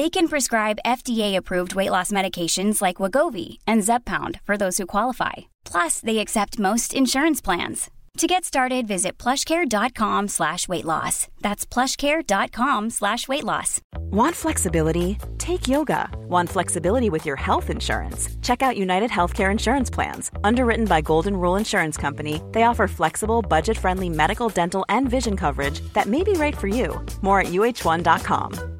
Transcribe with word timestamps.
They 0.00 0.08
can 0.08 0.28
prescribe 0.28 0.78
FDA-approved 0.86 1.74
weight 1.74 1.90
loss 1.90 2.10
medications 2.10 2.80
like 2.80 3.02
Wagovi 3.02 3.58
and 3.66 3.82
Zepbound 3.82 4.40
for 4.44 4.56
those 4.56 4.78
who 4.78 4.86
qualify. 4.86 5.50
Plus, 5.66 6.00
they 6.00 6.20
accept 6.20 6.58
most 6.58 6.94
insurance 6.94 7.42
plans. 7.42 7.90
To 8.16 8.26
get 8.26 8.46
started, 8.46 8.88
visit 8.88 9.18
plushcare.com 9.18 10.28
slash 10.28 10.66
weight 10.66 10.86
loss. 10.86 11.28
That's 11.42 11.66
plushcare.com 11.66 12.88
slash 12.88 13.28
weight 13.28 13.44
loss. 13.44 13.82
Want 13.98 14.34
flexibility? 14.34 15.18
Take 15.36 15.68
yoga. 15.68 16.08
Want 16.28 16.48
flexibility 16.48 17.10
with 17.10 17.26
your 17.26 17.36
health 17.36 17.68
insurance? 17.68 18.26
Check 18.40 18.62
out 18.62 18.78
United 18.78 19.10
Healthcare 19.10 19.52
Insurance 19.52 19.90
Plans. 19.90 20.30
Underwritten 20.42 20.86
by 20.86 21.02
Golden 21.02 21.36
Rule 21.36 21.56
Insurance 21.56 21.98
Company, 21.98 22.40
they 22.52 22.62
offer 22.62 22.88
flexible, 22.88 23.42
budget 23.42 23.76
friendly 23.76 24.08
medical, 24.08 24.48
dental, 24.48 24.86
and 24.88 25.10
vision 25.10 25.36
coverage 25.36 25.80
that 25.92 26.06
may 26.06 26.22
be 26.24 26.32
right 26.32 26.56
for 26.56 26.68
you. 26.68 27.04
More 27.20 27.40
at 27.42 27.48
uh1.com. 27.48 28.79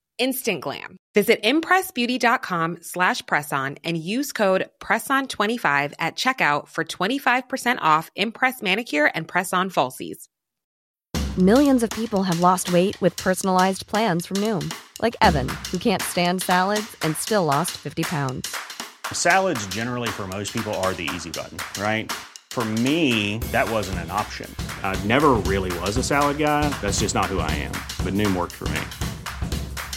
instant 0.21 0.61
glam. 0.61 0.95
Visit 1.13 1.43
impressbeauty.com 1.43 2.77
slash 2.81 3.21
presson 3.23 3.77
and 3.83 3.97
use 3.97 4.31
code 4.31 4.69
PRESSON25 4.79 5.93
at 5.99 6.15
checkout 6.15 6.69
for 6.69 6.85
25% 6.85 7.79
off 7.81 8.09
Impress 8.15 8.61
Manicure 8.61 9.11
and 9.13 9.27
Press-On 9.27 9.69
Falsies. 9.69 10.29
Millions 11.37 11.81
of 11.81 11.89
people 11.89 12.23
have 12.23 12.39
lost 12.39 12.71
weight 12.71 12.99
with 13.01 13.15
personalized 13.17 13.87
plans 13.87 14.25
from 14.25 14.37
Noom. 14.37 14.71
Like 15.01 15.15
Evan, 15.21 15.49
who 15.71 15.77
can't 15.77 16.01
stand 16.01 16.43
salads 16.43 16.95
and 17.01 17.15
still 17.17 17.45
lost 17.45 17.71
50 17.71 18.03
pounds. 18.03 18.55
Salads 19.11 19.65
generally 19.67 20.09
for 20.09 20.27
most 20.27 20.53
people 20.53 20.73
are 20.75 20.93
the 20.93 21.09
easy 21.15 21.31
button, 21.31 21.57
right? 21.81 22.11
For 22.51 22.65
me, 22.65 23.37
that 23.53 23.69
wasn't 23.69 23.99
an 23.99 24.11
option. 24.11 24.53
I 24.83 25.01
never 25.05 25.29
really 25.47 25.71
was 25.79 25.95
a 25.95 26.03
salad 26.03 26.37
guy. 26.37 26.67
That's 26.81 26.99
just 26.99 27.15
not 27.15 27.27
who 27.27 27.39
I 27.39 27.51
am. 27.51 27.71
But 28.03 28.13
Noom 28.13 28.35
worked 28.35 28.55
for 28.55 28.67
me. 28.67 28.81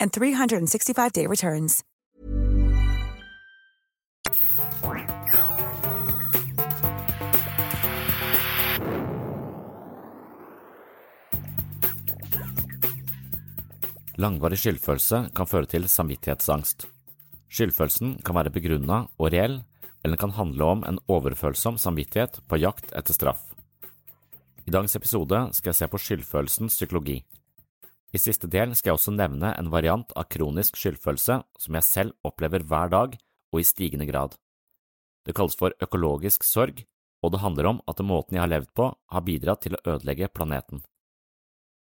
and 0.00 0.12
365-day 0.12 1.26
returns. 1.26 1.82
Langvarig 14.16 14.56
skyldfølelse 14.56 15.18
kan 15.36 15.48
føre 15.48 15.68
til 15.68 15.84
samvittighetsangst. 15.92 16.86
Skyldfølelsen 17.52 18.14
kan 18.24 18.38
være 18.38 18.52
begrunna 18.54 19.02
og 19.20 19.28
reell, 19.32 19.58
eller 20.00 20.16
den 20.16 20.22
kan 20.22 20.32
handle 20.38 20.64
om 20.64 20.84
en 20.88 21.00
overfølsom 21.12 21.76
samvittighet 21.76 22.40
på 22.48 22.56
jakt 22.62 22.94
etter 22.96 23.12
straff. 23.12 23.42
I 24.66 24.72
dagens 24.72 24.96
episode 24.96 25.42
skal 25.52 25.70
jeg 25.70 25.78
se 25.78 25.88
på 25.92 26.00
skyldfølelsens 26.00 26.78
psykologi. 26.80 27.20
I 28.16 28.20
siste 28.22 28.48
del 28.48 28.72
skal 28.72 28.94
jeg 28.94 28.96
også 28.96 29.12
nevne 29.12 29.50
en 29.58 29.68
variant 29.68 30.12
av 30.16 30.28
kronisk 30.32 30.78
skyldfølelse 30.80 31.34
som 31.60 31.76
jeg 31.76 31.84
selv 31.84 32.14
opplever 32.24 32.64
hver 32.64 32.88
dag 32.92 33.16
og 33.52 33.60
i 33.60 33.66
stigende 33.66 34.06
grad. 34.08 34.38
Det 35.26 35.34
kalles 35.36 35.58
for 35.58 35.74
økologisk 35.82 36.46
sorg, 36.46 36.84
og 37.20 37.34
det 37.34 37.42
handler 37.42 37.68
om 37.72 37.80
at 37.90 38.00
måten 38.00 38.38
jeg 38.38 38.44
har 38.44 38.52
levd 38.52 38.70
på, 38.78 38.88
har 38.94 39.26
bidratt 39.26 39.64
til 39.66 39.76
å 39.76 39.82
ødelegge 39.96 40.30
planeten. 40.32 40.80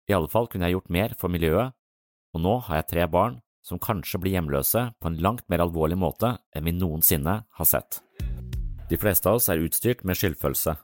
I 0.09 0.15
alle 0.17 0.31
fall 0.31 0.49
kunne 0.49 0.69
jeg 0.69 0.77
gjort 0.77 0.93
mer 0.95 1.13
for 1.19 1.33
miljøet, 1.33 1.75
og 2.33 2.41
nå 2.41 2.55
har 2.65 2.81
jeg 2.81 2.89
tre 2.93 3.05
barn 3.11 3.37
som 3.63 3.81
kanskje 3.83 4.19
blir 4.23 4.37
hjemløse 4.37 4.87
på 4.99 5.11
en 5.11 5.19
langt 5.21 5.45
mer 5.51 5.61
alvorlig 5.63 5.99
måte 5.99 6.37
enn 6.55 6.65
vi 6.65 6.73
noensinne 6.75 7.43
har 7.45 7.69
sett. 7.69 8.01
De 8.89 8.99
fleste 8.99 9.29
av 9.29 9.37
oss 9.37 9.51
er 9.51 9.61
utstyrt 9.61 10.01
med 10.07 10.17
skyldfølelse. 10.17 10.75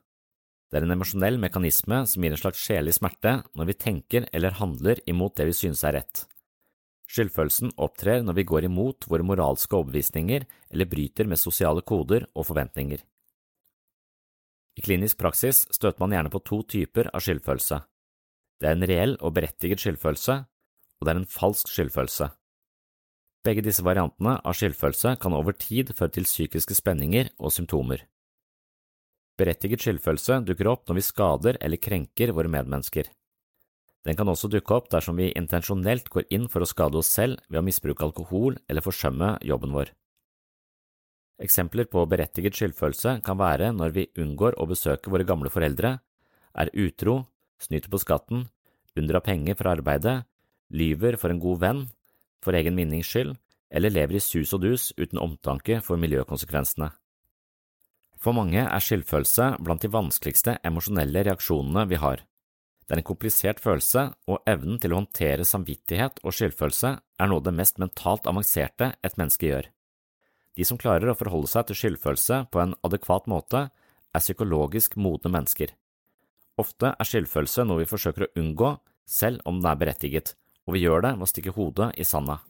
Det 0.69 0.77
er 0.77 0.85
en 0.85 0.93
emosjonell 0.93 1.39
mekanisme 1.41 2.03
som 2.05 2.23
gir 2.23 2.33
en 2.35 2.41
slags 2.41 2.61
sjelig 2.61 2.99
smerte 2.99 3.39
når 3.57 3.71
vi 3.71 3.79
tenker 3.81 4.27
eller 4.29 4.57
handler 4.59 5.01
imot 5.09 5.35
det 5.39 5.47
vi 5.49 5.55
synes 5.57 5.81
er 5.87 5.97
rett. 5.97 6.25
Skyldfølelsen 7.09 7.73
opptrer 7.81 8.21
når 8.21 8.37
vi 8.37 8.45
går 8.51 8.67
imot 8.67 9.07
våre 9.09 9.25
moralske 9.25 9.73
overbevisninger 9.73 10.45
eller 10.69 10.89
bryter 10.89 11.25
med 11.25 11.41
sosiale 11.41 11.81
koder 11.81 12.27
og 12.35 12.45
forventninger. 12.51 13.01
I 14.77 14.83
klinisk 14.85 15.17
praksis 15.17 15.65
støter 15.73 15.99
man 16.03 16.13
gjerne 16.13 16.31
på 16.31 16.43
to 16.45 16.61
typer 16.69 17.09
av 17.09 17.25
skyldfølelse. 17.25 17.81
Det 18.61 18.69
er 18.69 18.77
en 18.77 18.87
reell 18.91 19.17
og 19.25 19.33
berettiget 19.39 19.81
skyldfølelse, 19.81 20.35
og 20.99 21.07
det 21.07 21.11
er 21.11 21.19
en 21.23 21.31
falsk 21.33 21.71
skyldfølelse. 21.73 22.29
Begge 23.43 23.63
disse 23.65 23.83
variantene 23.83 24.37
av 24.43 24.55
skyldfølelse 24.55 25.15
kan 25.23 25.33
over 25.33 25.57
tid 25.57 25.95
føre 25.97 26.13
til 26.13 26.29
psykiske 26.29 26.77
spenninger 26.77 27.33
og 27.39 27.55
symptomer. 27.55 28.05
Berettiget 29.39 29.85
skyldfølelse 29.85 30.41
dukker 30.43 30.67
opp 30.67 30.89
når 30.89 30.99
vi 30.99 31.05
skader 31.05 31.59
eller 31.63 31.79
krenker 31.79 32.33
våre 32.35 32.51
medmennesker. 32.51 33.07
Den 34.03 34.17
kan 34.19 34.27
også 34.31 34.49
dukke 34.51 34.75
opp 34.75 34.89
dersom 34.91 35.19
vi 35.19 35.29
intensjonelt 35.35 36.09
går 36.11 36.27
inn 36.35 36.47
for 36.51 36.63
å 36.63 36.67
skade 36.67 36.99
oss 36.99 37.11
selv 37.15 37.39
ved 37.47 37.61
å 37.61 37.63
misbruke 37.63 38.03
alkohol 38.03 38.57
eller 38.67 38.83
forsømme 38.83 39.37
jobben 39.47 39.75
vår. 39.75 39.91
Eksempler 41.39 41.87
på 41.87 42.03
berettiget 42.11 42.57
skyldfølelse 42.59 43.19
kan 43.23 43.39
være 43.39 43.71
når 43.75 43.95
vi 43.95 44.07
unngår 44.19 44.57
å 44.59 44.67
besøke 44.67 45.11
våre 45.11 45.27
gamle 45.27 45.51
foreldre, 45.51 45.93
er 46.51 46.71
utro, 46.75 47.21
snyter 47.63 47.91
på 47.91 48.01
skatten, 48.01 48.47
unndrar 48.99 49.23
penger 49.23 49.55
fra 49.55 49.71
arbeidet, 49.77 50.17
lyver 50.75 51.15
for 51.19 51.31
en 51.31 51.39
god 51.39 51.61
venn, 51.63 51.85
for 52.43 52.55
egen 52.59 52.75
vinnings 52.75 53.07
skyld, 53.07 53.37
eller 53.71 53.93
lever 53.93 54.19
i 54.19 54.23
sus 54.23 54.51
og 54.55 54.65
dus 54.65 54.89
uten 54.97 55.21
omtanke 55.21 55.79
for 55.85 56.01
miljøkonsekvensene. 56.01 56.91
For 58.19 58.35
mange 58.35 58.65
er 58.65 58.83
skyldfølelse 58.83 59.53
blant 59.63 59.83
de 59.83 59.91
vanskeligste 59.93 60.57
emosjonelle 60.67 61.23
reaksjonene 61.29 61.85
vi 61.87 61.99
har. 62.01 62.25
Det 62.83 62.95
er 62.95 63.01
en 63.03 63.07
komplisert 63.07 63.59
følelse, 63.63 64.09
og 64.27 64.41
evnen 64.49 64.79
til 64.81 64.91
å 64.91 64.99
håndtere 64.99 65.45
samvittighet 65.45 66.19
og 66.23 66.33
skyldfølelse 66.35 66.91
er 66.99 67.29
noe 67.29 67.39
av 67.39 67.45
det 67.45 67.53
mest 67.55 67.77
mentalt 67.79 68.27
avanserte 68.27 68.91
et 69.05 69.19
menneske 69.19 69.45
gjør. 69.45 69.69
De 70.57 70.65
som 70.67 70.79
klarer 70.81 71.11
å 71.11 71.15
forholde 71.15 71.47
seg 71.47 71.69
til 71.69 71.79
skyldfølelse 71.79 72.41
på 72.51 72.63
en 72.63 72.75
adekvat 72.83 73.29
måte, 73.31 73.67
er 74.09 74.25
psykologisk 74.25 74.97
modne 74.97 75.31
mennesker. 75.31 75.71
Ofte 76.59 76.91
er 76.91 77.07
skyldfølelse 77.07 77.63
noe 77.69 77.83
vi 77.83 77.91
forsøker 77.93 78.25
å 78.25 78.31
unngå, 78.41 78.73
selv 79.07 79.45
om 79.47 79.61
den 79.61 79.69
er 79.69 79.79
berettiget, 79.79 80.33
og 80.67 80.75
vi 80.75 80.83
gjør 80.83 81.05
det 81.05 81.13
ved 81.15 81.27
å 81.27 81.29
stikke 81.29 81.55
hodet 81.55 81.93
i 81.95 82.07
sanda. 82.09 82.41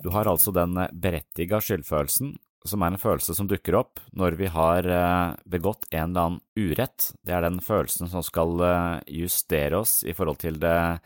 Du 0.00 0.08
har 0.14 0.28
altså 0.28 0.52
den 0.56 0.78
berettiga 0.96 1.60
skyldfølelsen, 1.60 2.34
som 2.64 2.82
er 2.84 2.92
en 2.92 3.00
følelse 3.00 3.34
som 3.36 3.48
dukker 3.48 3.76
opp 3.76 4.00
når 4.16 4.36
vi 4.40 4.48
har 4.52 4.84
eh, 4.88 5.32
begått 5.48 5.86
en 5.90 6.10
eller 6.10 6.26
annen 6.26 6.40
urett. 6.56 7.10
Det 7.24 7.34
er 7.36 7.44
den 7.44 7.60
følelsen 7.64 8.08
som 8.12 8.24
skal 8.24 8.60
eh, 8.64 8.94
justere 9.20 9.80
oss 9.80 10.00
i 10.04 10.14
forhold 10.16 10.40
til 10.42 10.60
det 10.60 11.00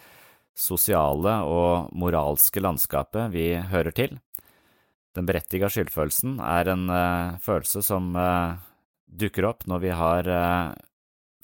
sosiale 0.55 1.41
og 1.51 1.91
moralske 1.99 2.63
landskapet 2.63 3.35
vi 3.35 3.49
hører 3.71 3.95
til. 3.95 4.19
Den 5.15 5.27
berettiga 5.27 5.71
skyldfølelsen 5.71 6.39
er 6.43 6.71
en 6.71 6.89
følelse 7.43 7.83
som 7.87 8.09
dukker 9.07 9.47
opp 9.47 9.63
når 9.71 9.83
vi 9.83 9.93
har 9.95 10.31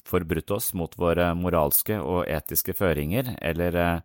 forbrutt 0.06 0.50
oss 0.54 0.72
mot 0.74 0.94
våre 0.98 1.28
moralske 1.38 1.98
og 2.02 2.24
etiske 2.30 2.74
føringer, 2.78 3.36
eller 3.42 4.02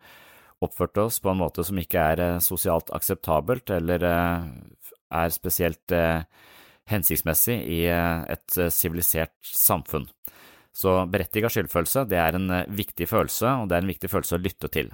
oppført 0.64 0.98
oss 0.98 1.20
på 1.20 1.32
en 1.32 1.42
måte 1.42 1.64
som 1.66 1.80
ikke 1.80 2.02
er 2.14 2.22
eh, 2.24 2.44
sosialt 2.44 2.92
akseptabelt 2.96 3.72
eller 3.76 4.06
eh, 4.08 4.50
er 5.16 5.34
spesielt 5.34 5.96
eh, 5.96 6.26
hensiktsmessig 6.90 7.56
i 7.66 7.80
et 7.90 8.58
sivilisert 8.70 9.34
samfunn. 9.42 10.06
Så 10.76 10.92
berettiget 11.10 11.56
skyldfølelse 11.56 12.04
det 12.12 12.20
er 12.22 12.36
en 12.38 12.52
viktig 12.78 13.08
følelse, 13.10 13.48
og 13.64 13.72
det 13.72 13.78
er 13.78 13.86
en 13.86 13.90
viktig 13.90 14.12
følelse 14.12 14.38
å 14.38 14.44
lytte 14.44 14.70
til. 14.70 14.92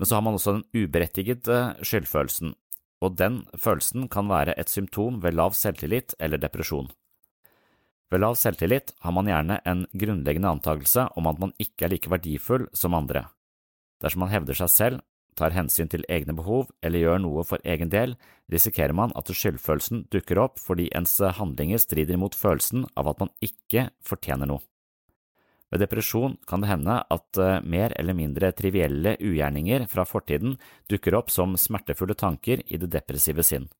Men 0.00 0.08
så 0.08 0.16
har 0.16 0.24
man 0.26 0.34
også 0.34 0.56
den 0.56 0.64
uberettigede 0.74 1.58
skyldfølelsen, 1.78 2.56
og 3.06 3.14
den 3.20 3.36
følelsen 3.54 4.08
kan 4.10 4.26
være 4.32 4.56
et 4.58 4.72
symptom 4.72 5.20
ved 5.22 5.36
lav 5.38 5.54
selvtillit 5.54 6.16
eller 6.18 6.42
depresjon. 6.42 6.90
Ved 8.10 8.24
lav 8.24 8.34
selvtillit 8.40 8.90
har 9.04 9.14
man 9.14 9.30
gjerne 9.30 9.60
en 9.68 9.86
grunnleggende 9.94 10.56
antakelse 10.58 11.06
om 11.14 11.30
at 11.30 11.38
man 11.38 11.54
ikke 11.62 11.86
er 11.86 11.94
like 11.94 12.10
verdifull 12.10 12.66
som 12.74 12.98
andre. 12.98 13.28
Dersom 14.02 14.24
man 14.24 14.32
hevder 14.32 14.58
seg 14.58 14.70
selv, 14.72 15.02
tar 15.38 15.54
hensyn 15.56 15.88
til 15.88 16.04
egne 16.12 16.34
behov 16.36 16.68
eller 16.84 17.00
gjør 17.00 17.22
noe 17.24 17.44
for 17.46 17.62
egen 17.64 17.92
del, 17.92 18.16
risikerer 18.52 18.94
man 18.96 19.14
at 19.16 19.30
skyldfølelsen 19.32 20.06
dukker 20.12 20.40
opp 20.42 20.60
fordi 20.60 20.90
ens 20.96 21.16
handlinger 21.38 21.80
strider 21.80 22.18
imot 22.18 22.36
følelsen 22.36 22.84
av 22.98 23.12
at 23.12 23.22
man 23.22 23.32
ikke 23.44 23.88
fortjener 24.04 24.50
noe. 24.50 24.64
Ved 25.72 25.80
depresjon 25.80 26.34
kan 26.44 26.60
det 26.60 26.68
hende 26.68 26.98
at 27.00 27.38
eh, 27.40 27.62
mer 27.64 27.94
eller 27.96 28.12
mindre 28.12 28.50
trivielle 28.52 29.14
ugjerninger 29.16 29.86
fra 29.88 30.04
fortiden 30.04 30.58
dukker 30.92 31.16
opp 31.16 31.32
som 31.32 31.56
smertefulle 31.56 32.12
tanker 32.18 32.60
i 32.68 32.76
det 32.76 32.90
depressive 32.92 33.40
sinn. 33.46 33.70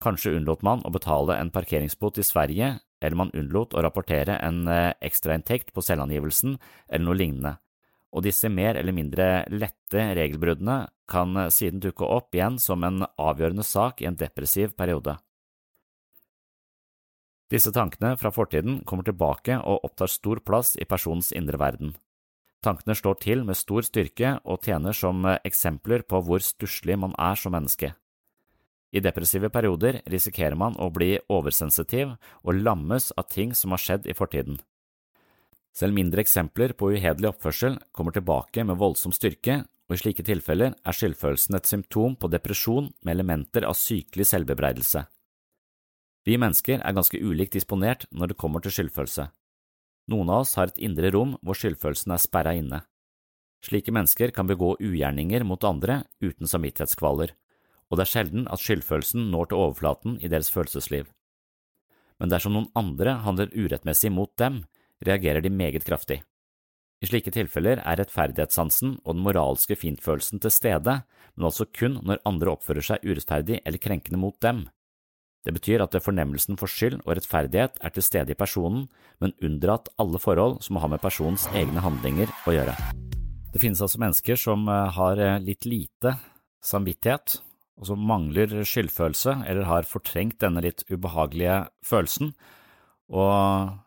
Kanskje 0.00 0.32
unnlot 0.38 0.64
man 0.64 0.80
å 0.88 0.94
betale 0.94 1.36
en 1.36 1.52
parkeringsbot 1.52 2.22
i 2.22 2.24
Sverige, 2.24 2.78
eller 3.02 3.20
man 3.20 3.34
unnlot 3.36 3.76
å 3.76 3.84
rapportere 3.84 4.38
en 4.40 4.64
eh, 4.72 4.94
ekstrainntekt 5.04 5.74
på 5.76 5.84
selvangivelsen, 5.84 6.56
eller 6.88 7.04
noe 7.04 7.20
lignende 7.20 7.58
og 8.12 8.24
disse 8.24 8.48
mer 8.48 8.78
eller 8.80 8.94
mindre 8.96 9.28
lette 9.52 10.04
regelbruddene 10.16 10.80
kan 11.08 11.36
siden 11.52 11.82
dukke 11.84 12.06
opp 12.06 12.34
igjen 12.34 12.58
som 12.62 12.84
en 12.84 13.04
avgjørende 13.20 13.64
sak 13.66 14.02
i 14.02 14.08
en 14.08 14.16
depressiv 14.18 14.74
periode. 14.78 15.18
Disse 17.48 17.72
tankene 17.72 18.12
fra 18.20 18.32
fortiden 18.32 18.82
kommer 18.84 19.06
tilbake 19.08 19.56
og 19.56 19.84
opptar 19.88 20.10
stor 20.12 20.40
plass 20.44 20.74
i 20.76 20.84
personens 20.88 21.32
indre 21.32 21.60
verden. 21.60 21.94
Tankene 22.64 22.96
slår 22.98 23.20
til 23.22 23.44
med 23.46 23.56
stor 23.56 23.86
styrke 23.86 24.34
og 24.44 24.66
tjener 24.66 24.96
som 24.96 25.24
eksempler 25.24 26.04
på 26.04 26.20
hvor 26.26 26.42
stusslig 26.44 26.98
man 26.98 27.14
er 27.16 27.38
som 27.40 27.54
menneske. 27.54 27.94
I 28.92 29.00
depressive 29.04 29.50
perioder 29.52 30.00
risikerer 30.08 30.56
man 30.56 30.76
å 30.80 30.88
bli 30.92 31.14
oversensitiv 31.28 32.16
og 32.42 32.56
lammes 32.56 33.12
av 33.16 33.28
ting 33.32 33.54
som 33.54 33.72
har 33.76 33.82
skjedd 33.84 34.08
i 34.08 34.16
fortiden. 34.16 34.58
Selv 35.78 35.94
mindre 35.94 36.24
eksempler 36.24 36.72
på 36.74 36.90
uhederlig 36.90 37.28
oppførsel 37.30 37.76
kommer 37.94 38.14
tilbake 38.14 38.64
med 38.66 38.80
voldsom 38.80 39.12
styrke, 39.14 39.60
og 39.86 39.94
i 39.94 40.00
slike 40.00 40.24
tilfeller 40.26 40.74
er 40.74 40.96
skyldfølelsen 40.96 41.54
et 41.54 41.68
symptom 41.70 42.16
på 42.18 42.30
depresjon 42.32 42.88
med 43.06 43.14
elementer 43.14 43.66
av 43.68 43.76
sykelig 43.78 44.26
selvbebreidelse. 44.32 45.04
Vi 46.26 46.36
mennesker 46.36 46.82
er 46.82 46.96
ganske 46.96 47.20
ulikt 47.22 47.54
disponert 47.54 48.08
når 48.10 48.32
det 48.32 48.38
kommer 48.42 48.64
til 48.64 48.74
skyldfølelse. 48.74 49.28
Noen 50.10 50.32
av 50.32 50.42
oss 50.42 50.56
har 50.58 50.72
et 50.72 50.80
indre 50.82 51.12
rom 51.14 51.36
hvor 51.44 51.56
skyldfølelsen 51.56 52.14
er 52.16 52.22
sperra 52.24 52.56
inne. 52.58 52.80
Slike 53.64 53.94
mennesker 53.94 54.32
kan 54.34 54.50
begå 54.50 54.74
ugjerninger 54.82 55.44
mot 55.46 55.64
andre 55.64 56.02
uten 56.24 56.50
samvittighetskvaler, 56.50 57.32
og 57.88 57.96
det 57.96 58.04
er 58.04 58.12
sjelden 58.12 58.50
at 58.50 58.62
skyldfølelsen 58.62 59.30
når 59.30 59.50
til 59.50 59.62
overflaten 59.62 60.18
i 60.18 60.30
deres 60.32 60.50
følelsesliv. 60.52 61.06
Men 62.18 62.34
dersom 62.34 62.56
noen 62.56 62.68
andre 62.76 63.14
handler 63.22 63.54
urettmessig 63.54 64.10
mot 64.12 64.34
dem, 64.42 64.64
reagerer 65.04 65.44
de 65.44 65.52
meget 65.52 65.86
kraftig. 65.86 66.22
I 66.98 67.06
slike 67.06 67.30
tilfeller 67.30 67.78
er 67.78 68.00
rettferdighetssansen 68.00 68.96
og 69.04 69.14
den 69.14 69.22
moralske 69.22 69.76
fintfølelsen 69.78 70.42
til 70.42 70.50
stede, 70.50 70.96
men 71.36 71.46
altså 71.46 71.68
kun 71.70 72.00
når 72.02 72.24
andre 72.26 72.56
oppfører 72.56 72.82
seg 72.82 73.06
urettferdig 73.06 73.60
eller 73.62 73.78
krenkende 73.82 74.18
mot 74.18 74.34
dem. 74.42 74.64
Det 75.46 75.54
betyr 75.54 75.84
at 75.84 75.94
fornemmelsen 76.02 76.58
for 76.58 76.70
skyld 76.70 76.98
og 77.04 77.14
rettferdighet 77.14 77.78
er 77.78 77.94
til 77.94 78.02
stede 78.02 78.34
i 78.34 78.38
personen, 78.38 78.88
men 79.22 79.36
unndratt 79.38 79.92
alle 80.02 80.18
forhold 80.18 80.58
som 80.66 80.80
har 80.82 80.90
med 80.90 81.00
personens 81.00 81.46
egne 81.54 81.84
handlinger 81.84 82.32
å 82.50 82.56
gjøre. 82.56 82.74
Det 83.54 83.62
finnes 83.62 83.80
altså 83.80 84.00
mennesker 84.02 84.36
som 84.36 84.66
eh, 84.68 84.90
har 84.98 85.22
eh, 85.22 85.38
litt 85.40 85.64
lite 85.64 86.18
samvittighet, 86.66 87.38
og 87.78 87.86
som 87.86 88.02
mangler 88.02 88.50
skyldfølelse 88.66 89.38
eller 89.46 89.68
har 89.70 89.86
fortrengt 89.86 90.40
denne 90.42 90.64
litt 90.66 90.82
ubehagelige 90.90 91.68
følelsen, 91.86 92.34
og 93.08 93.78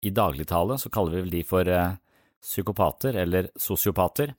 i 0.00 0.10
dagligtale 0.10 0.78
så 0.78 0.90
kaller 0.90 1.16
vi 1.16 1.24
vel 1.24 1.34
de 1.34 1.42
for 1.46 1.68
eh, 1.68 1.96
psykopater 2.40 3.16
eller 3.20 3.50
sosiopater. 3.56 4.34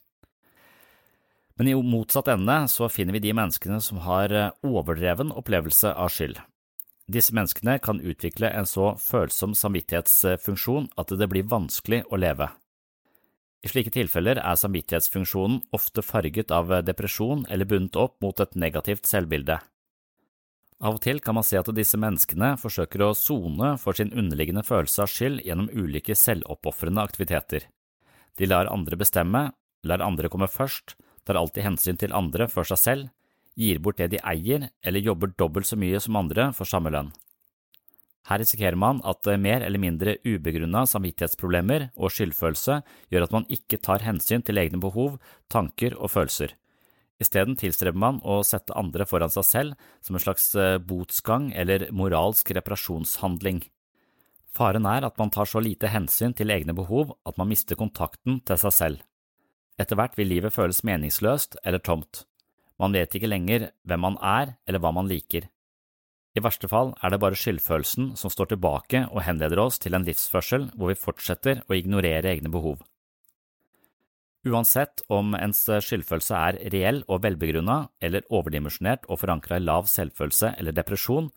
Men 1.55 1.67
i 1.67 1.75
motsatt 1.75 2.31
ende 2.33 2.55
så 2.71 2.89
finner 2.89 3.13
vi 3.13 3.25
de 3.27 3.33
menneskene 3.37 3.81
som 3.81 4.01
har 4.05 4.33
eh, 4.33 4.49
overdreven 4.65 5.33
opplevelse 5.37 5.93
av 5.93 6.09
skyld. 6.09 6.39
Disse 7.11 7.35
menneskene 7.35 7.77
kan 7.83 7.99
utvikle 7.99 8.49
en 8.55 8.65
så 8.69 8.93
følsom 9.01 9.53
samvittighetsfunksjon 9.57 10.89
at 11.01 11.11
det 11.19 11.27
blir 11.29 11.49
vanskelig 11.49 12.05
å 12.09 12.19
leve. 12.21 12.47
I 13.61 13.69
slike 13.69 13.93
tilfeller 13.93 14.39
er 14.41 14.57
samvittighetsfunksjonen 14.57 15.59
ofte 15.75 16.01
farget 16.01 16.53
av 16.55 16.71
depresjon 16.85 17.43
eller 17.49 17.69
bundet 17.69 17.99
opp 17.99 18.17
mot 18.23 18.39
et 18.41 18.55
negativt 18.57 19.05
selvbilde. 19.05 19.59
Av 20.81 20.95
og 20.97 21.03
til 21.03 21.19
kan 21.21 21.37
man 21.37 21.45
se 21.45 21.59
at 21.59 21.69
disse 21.77 21.97
menneskene 22.01 22.55
forsøker 22.57 23.03
å 23.05 23.13
sone 23.17 23.75
for 23.77 23.97
sin 23.97 24.09
underliggende 24.17 24.63
følelse 24.65 25.03
av 25.03 25.11
skyld 25.13 25.43
gjennom 25.45 25.69
ulike 25.77 26.15
selvoppofrende 26.17 27.03
aktiviteter. 27.05 27.67
De 28.37 28.47
lar 28.49 28.71
andre 28.71 28.97
bestemme, 28.97 29.43
lar 29.85 30.01
andre 30.01 30.31
komme 30.33 30.49
først, 30.49 30.95
tar 31.21 31.37
alltid 31.37 31.67
hensyn 31.67 31.99
til 32.01 32.15
andre 32.17 32.47
før 32.49 32.71
seg 32.71 32.81
selv, 32.81 33.11
gir 33.53 33.81
bort 33.83 33.99
det 34.01 34.09
de 34.15 34.21
eier, 34.25 34.71
eller 34.81 35.05
jobber 35.05 35.35
dobbelt 35.37 35.69
så 35.69 35.77
mye 35.77 35.99
som 36.01 36.17
andre 36.17 36.49
for 36.57 36.65
samme 36.65 36.89
lønn. 36.89 37.11
Her 38.29 38.41
risikerer 38.41 38.77
man 38.77 39.01
at 39.05 39.27
mer 39.41 39.61
eller 39.65 39.81
mindre 39.81 40.15
ubegrunna 40.25 40.85
samvittighetsproblemer 40.89 41.89
og 41.97 42.13
skyldfølelse 42.13 42.79
gjør 43.13 43.27
at 43.27 43.37
man 43.37 43.47
ikke 43.53 43.81
tar 43.81 44.05
hensyn 44.05 44.45
til 44.45 44.61
egne 44.61 44.81
behov, 44.81 45.19
tanker 45.49 45.97
og 45.97 46.13
følelser. 46.13 46.55
Isteden 47.21 47.57
tilstreber 47.59 48.01
man 48.01 48.17
å 48.25 48.39
sette 48.45 48.73
andre 48.77 49.05
foran 49.05 49.29
seg 49.29 49.45
selv 49.45 49.91
som 50.01 50.17
en 50.17 50.23
slags 50.23 50.47
eh, 50.57 50.79
botsgang 50.81 51.51
eller 51.53 51.87
moralsk 51.93 52.49
reparasjonshandling. 52.57 53.61
Faren 54.51 54.87
er 54.89 55.05
at 55.07 55.19
man 55.21 55.31
tar 55.31 55.47
så 55.47 55.61
lite 55.63 55.91
hensyn 55.93 56.33
til 56.35 56.51
egne 56.51 56.75
behov 56.75 57.13
at 57.29 57.37
man 57.39 57.51
mister 57.51 57.77
kontakten 57.79 58.41
til 58.47 58.59
seg 58.59 58.75
selv. 58.75 59.05
Etter 59.79 59.97
hvert 59.97 60.17
vil 60.17 60.29
livet 60.33 60.53
føles 60.53 60.83
meningsløst 60.87 61.61
eller 61.63 61.79
tomt. 61.79 62.25
Man 62.81 62.97
vet 62.97 63.13
ikke 63.15 63.29
lenger 63.29 63.69
hvem 63.87 64.01
man 64.01 64.17
er 64.25 64.55
eller 64.65 64.81
hva 64.81 64.91
man 64.95 65.09
liker. 65.09 65.45
I 66.31 66.41
verste 66.43 66.69
fall 66.71 66.93
er 67.03 67.11
det 67.11 67.19
bare 67.21 67.37
skyldfølelsen 67.37 68.13
som 68.19 68.31
står 68.31 68.53
tilbake 68.53 69.03
og 69.11 69.23
henleder 69.25 69.59
oss 69.61 69.79
til 69.83 69.95
en 69.95 70.07
livsførsel 70.07 70.69
hvor 70.73 70.91
vi 70.91 70.99
fortsetter 70.99 71.61
å 71.67 71.77
ignorere 71.77 72.31
egne 72.33 72.51
behov. 72.51 72.79
Uansett 74.41 75.03
om 75.13 75.35
ens 75.37 75.67
skyldfølelse 75.85 76.37
er 76.37 76.57
reell 76.73 77.03
og 77.05 77.21
velbegrunna 77.21 77.77
eller 78.01 78.25
overdimensjonert 78.33 79.05
og 79.05 79.21
forankra 79.21 79.59
i 79.59 79.65
lav 79.65 79.85
selvfølelse 79.91 80.55
eller 80.57 80.73
depresjon, 80.73 81.29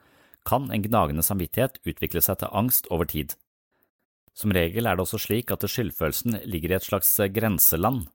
kan 0.45 0.71
en 0.73 0.85
gnagende 0.85 1.25
samvittighet 1.25 1.81
utvikle 1.85 2.23
seg 2.25 2.41
til 2.41 2.53
angst 2.53 2.89
over 2.93 3.09
tid. 3.09 3.35
Som 4.35 4.53
regel 4.57 4.89
er 4.89 4.97
det 4.97 5.05
også 5.05 5.21
slik 5.21 5.53
at 5.53 5.65
skyldfølelsen 5.69 6.41
ligger 6.49 6.73
i 6.73 6.79
et 6.79 6.87
slags 6.89 7.13
grenseland. 7.33 8.09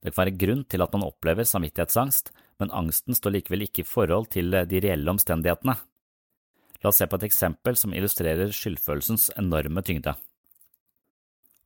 Det 0.00 0.14
kan 0.14 0.22
være 0.22 0.38
grunn 0.40 0.64
til 0.64 0.82
at 0.82 0.94
man 0.94 1.04
opplever 1.04 1.44
samvittighetsangst, 1.44 2.30
men 2.62 2.72
angsten 2.72 3.18
står 3.18 3.34
likevel 3.36 3.66
ikke 3.66 3.82
i 3.82 3.88
forhold 3.88 4.30
til 4.32 4.54
de 4.54 4.80
reelle 4.80 5.10
omstendighetene. 5.10 5.76
La 6.80 6.88
oss 6.88 7.02
se 7.02 7.06
på 7.10 7.18
et 7.20 7.28
eksempel 7.28 7.76
som 7.76 7.92
illustrerer 7.92 8.54
skyldfølelsens 8.56 9.28
enorme 9.36 9.82
tyngde. 9.84 10.14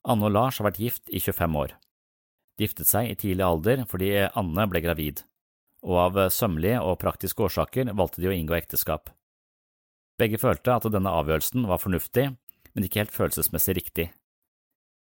Anne 0.05 0.27
og 0.27 0.35
Lars 0.35 0.59
har 0.59 0.69
vært 0.73 0.83
gift 0.83 1.13
i 1.13 1.21
25 1.23 1.61
år. 1.61 1.77
Giftet 2.61 2.87
seg 2.87 3.11
i 3.11 3.17
tidlig 3.19 3.45
alder 3.47 3.85
fordi 3.91 4.13
Anne 4.29 4.67
ble 4.71 4.83
gravid, 4.85 5.25
og 5.83 6.01
av 6.07 6.19
sømmelige 6.33 6.81
og 6.85 7.01
praktiske 7.03 7.47
årsaker 7.47 7.91
valgte 7.93 8.23
de 8.23 8.31
å 8.31 8.35
inngå 8.35 8.57
ekteskap. 8.57 9.11
Begge 10.21 10.39
følte 10.39 10.77
at 10.77 10.87
denne 10.95 11.11
avgjørelsen 11.11 11.67
var 11.67 11.83
fornuftig, 11.83 12.29
men 12.75 12.87
ikke 12.87 13.03
helt 13.03 13.15
følelsesmessig 13.15 13.75
riktig. 13.79 14.07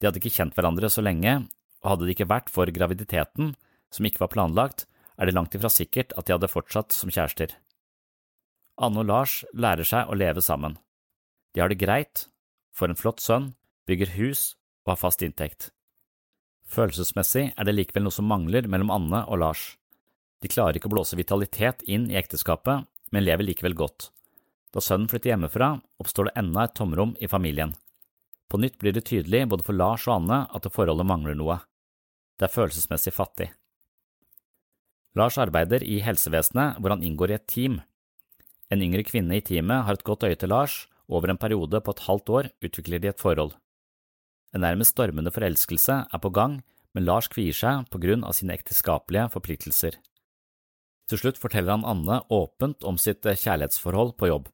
De 0.01 0.09
hadde 0.09 0.19
ikke 0.19 0.33
kjent 0.33 0.57
hverandre 0.57 0.89
så 0.89 1.03
lenge, 1.05 1.43
og 1.83 1.91
hadde 1.91 2.07
det 2.07 2.15
ikke 2.15 2.31
vært 2.31 2.49
for 2.53 2.69
graviditeten, 2.73 3.53
som 3.93 4.07
ikke 4.07 4.23
var 4.23 4.33
planlagt, 4.33 4.87
er 5.17 5.29
det 5.29 5.35
langt 5.37 5.53
ifra 5.53 5.69
sikkert 5.69 6.15
at 6.17 6.25
de 6.25 6.33
hadde 6.33 6.49
fortsatt 6.49 6.95
som 6.95 7.11
kjærester. 7.13 7.53
Anne 8.81 9.03
og 9.03 9.09
Lars 9.11 9.43
lærer 9.53 9.85
seg 9.85 10.09
å 10.09 10.17
leve 10.17 10.41
sammen. 10.41 10.79
De 11.53 11.61
har 11.61 11.69
det 11.69 11.77
greit, 11.77 12.25
får 12.73 12.89
en 12.89 12.97
flott 12.97 13.21
sønn, 13.21 13.51
bygger 13.85 14.15
hus 14.17 14.55
og 14.87 14.95
har 14.95 15.01
fast 15.03 15.21
inntekt. 15.21 15.69
Følelsesmessig 16.73 17.51
er 17.53 17.67
det 17.67 17.75
likevel 17.75 18.07
noe 18.07 18.15
som 18.15 18.25
mangler 18.25 18.65
mellom 18.65 18.89
Anne 18.93 19.21
og 19.29 19.39
Lars. 19.43 19.63
De 20.41 20.49
klarer 20.49 20.79
ikke 20.79 20.89
å 20.89 20.95
blåse 20.95 21.17
vitalitet 21.19 21.83
inn 21.85 22.07
i 22.09 22.17
ekteskapet, 22.17 22.87
men 23.13 23.25
lever 23.25 23.45
likevel 23.45 23.77
godt. 23.77 24.09
Da 24.73 24.81
sønnen 24.81 25.09
flytter 25.11 25.35
hjemmefra, 25.35 25.75
oppstår 26.01 26.31
det 26.31 26.37
enda 26.41 26.65
et 26.65 26.73
tomrom 26.73 27.13
i 27.21 27.29
familien. 27.29 27.75
På 28.49 28.57
nytt 28.57 28.79
blir 28.81 28.95
det 28.95 29.05
tydelig 29.05 29.45
både 29.51 29.65
for 29.65 29.77
Lars 29.77 30.07
og 30.09 30.15
Anne 30.17 30.43
at 30.49 30.65
det 30.65 30.73
forholdet 30.73 31.07
mangler 31.09 31.37
noe. 31.37 31.59
Det 32.37 32.49
er 32.49 32.55
følelsesmessig 32.55 33.13
fattig. 33.13 33.51
Lars 35.13 35.37
arbeider 35.37 35.85
i 35.85 35.99
helsevesenet 36.01 36.81
hvor 36.81 36.95
han 36.95 37.05
inngår 37.05 37.31
i 37.35 37.37
et 37.37 37.49
team. 37.49 37.79
En 38.73 38.81
yngre 38.81 39.05
kvinne 39.05 39.37
i 39.37 39.45
teamet 39.45 39.85
har 39.85 39.93
et 39.93 40.05
godt 40.07 40.25
øye 40.25 40.39
til 40.41 40.49
Lars, 40.49 40.87
og 41.05 41.19
over 41.19 41.29
en 41.29 41.37
periode 41.37 41.81
på 41.85 41.93
et 41.93 42.05
halvt 42.07 42.33
år 42.33 42.49
utvikler 42.65 43.03
de 43.03 43.11
et 43.11 43.21
forhold. 43.21 43.53
En 44.53 44.61
nærmest 44.61 44.93
stormende 44.93 45.33
forelskelse 45.33 45.95
er 46.05 46.21
på 46.21 46.31
gang, 46.33 46.59
men 46.93 47.07
Lars 47.07 47.29
kvier 47.31 47.55
seg 47.57 47.87
på 47.89 48.01
grunn 48.01 48.25
av 48.25 48.35
sine 48.37 48.53
ekteskapelige 48.53 49.31
forpliktelser. 49.33 49.97
Til 51.09 51.19
slutt 51.19 51.39
forteller 51.41 51.75
han 51.75 51.87
Anne 51.87 52.21
åpent 52.31 52.85
om 52.87 52.99
sitt 53.01 53.25
kjærlighetsforhold 53.25 54.13
på 54.19 54.29
jobb. 54.29 54.51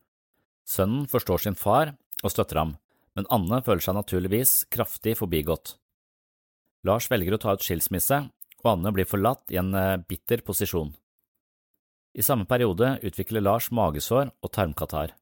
Sønnen 0.65 1.05
forstår 1.09 1.43
sin 1.43 1.59
far 1.59 1.93
og 2.23 2.33
støtter 2.33 2.61
ham, 2.61 2.73
men 3.17 3.27
Anne 3.33 3.61
føler 3.65 3.83
seg 3.83 3.97
naturligvis 3.97 4.63
kraftig 4.71 5.17
forbigått. 5.19 5.75
Lars 6.87 7.09
velger 7.11 7.35
å 7.35 7.41
ta 7.41 7.53
ut 7.57 7.65
skilsmisse, 7.65 8.21
og 8.63 8.71
Anne 8.71 8.91
blir 8.95 9.07
forlatt 9.07 9.51
i 9.51 9.59
en 9.59 9.73
eh, 9.75 9.99
bitter 9.99 10.43
posisjon. 10.47 10.93
I 12.15 12.25
samme 12.25 12.47
periode 12.49 12.97
utvikler 13.05 13.43
Lars 13.43 13.69
magesår 13.75 14.31
og 14.31 14.51
tarmkatarr. 14.55 15.13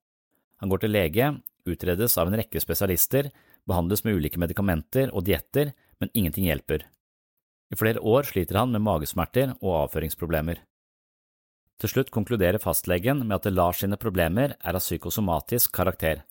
Han 0.62 0.72
går 0.72 0.84
til 0.84 0.94
lege, 0.94 1.32
utredes 1.68 2.16
av 2.18 2.30
en 2.30 2.38
rekke 2.40 2.62
spesialister, 2.64 3.30
behandles 3.68 4.04
med 4.06 4.18
ulike 4.18 4.40
medikamenter 4.42 5.12
og 5.14 5.28
dietter, 5.28 5.74
men 6.02 6.14
ingenting 6.14 6.48
hjelper. 6.48 6.86
I 7.72 7.76
flere 7.76 8.00
år 8.00 8.28
sliter 8.30 8.62
han 8.62 8.72
med 8.72 8.86
magesmerter 8.86 9.54
og 9.60 9.84
avføringsproblemer. 9.84 10.62
Til 11.78 11.92
slutt 11.92 12.10
konkluderer 12.14 12.62
fastlegen 12.62 13.22
med 13.28 13.38
at 13.38 13.52
Lars 13.54 13.84
sine 13.84 14.00
problemer 14.02 14.56
er 14.58 14.78
av 14.78 14.82
psykosomatisk 14.82 15.76
karakter. 15.78 16.24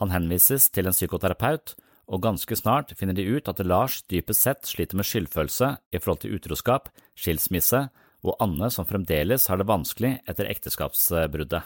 Han 0.00 0.10
henvises 0.10 0.70
til 0.72 0.88
en 0.88 0.96
psykoterapeut, 0.96 1.76
og 2.10 2.24
ganske 2.24 2.56
snart 2.58 2.90
finner 2.98 3.14
de 3.14 3.28
ut 3.28 3.46
at 3.48 3.60
Lars 3.62 4.00
dypest 4.10 4.42
sett 4.42 4.66
sliter 4.66 4.98
med 4.98 5.06
skyldfølelse 5.06 5.68
i 5.94 6.00
forhold 6.00 6.24
til 6.24 6.34
utroskap, 6.34 6.90
skilsmisse 7.14 7.84
og 8.22 8.42
Anne 8.42 8.70
som 8.74 8.88
fremdeles 8.88 9.46
har 9.50 9.60
det 9.60 9.68
vanskelig 9.70 10.16
etter 10.26 10.50
ekteskapsbruddet. 10.50 11.62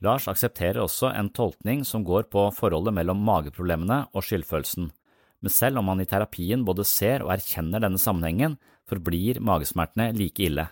Lars 0.00 0.26
aksepterer 0.32 0.80
også 0.80 1.10
en 1.12 1.28
tolkning 1.36 1.84
som 1.84 2.04
går 2.06 2.30
på 2.32 2.46
forholdet 2.56 2.94
mellom 2.96 3.20
mageproblemene 3.26 4.06
og 4.14 4.24
skyldfølelsen, 4.24 4.88
men 5.40 5.52
selv 5.52 5.80
om 5.80 5.88
han 5.92 6.00
i 6.00 6.08
terapien 6.08 6.64
både 6.64 6.86
ser 6.88 7.24
og 7.24 7.34
erkjenner 7.34 7.84
denne 7.84 8.00
sammenhengen, 8.00 8.56
forblir 8.88 9.40
magesmertene 9.44 10.10
like 10.16 10.44
ille. 10.44 10.66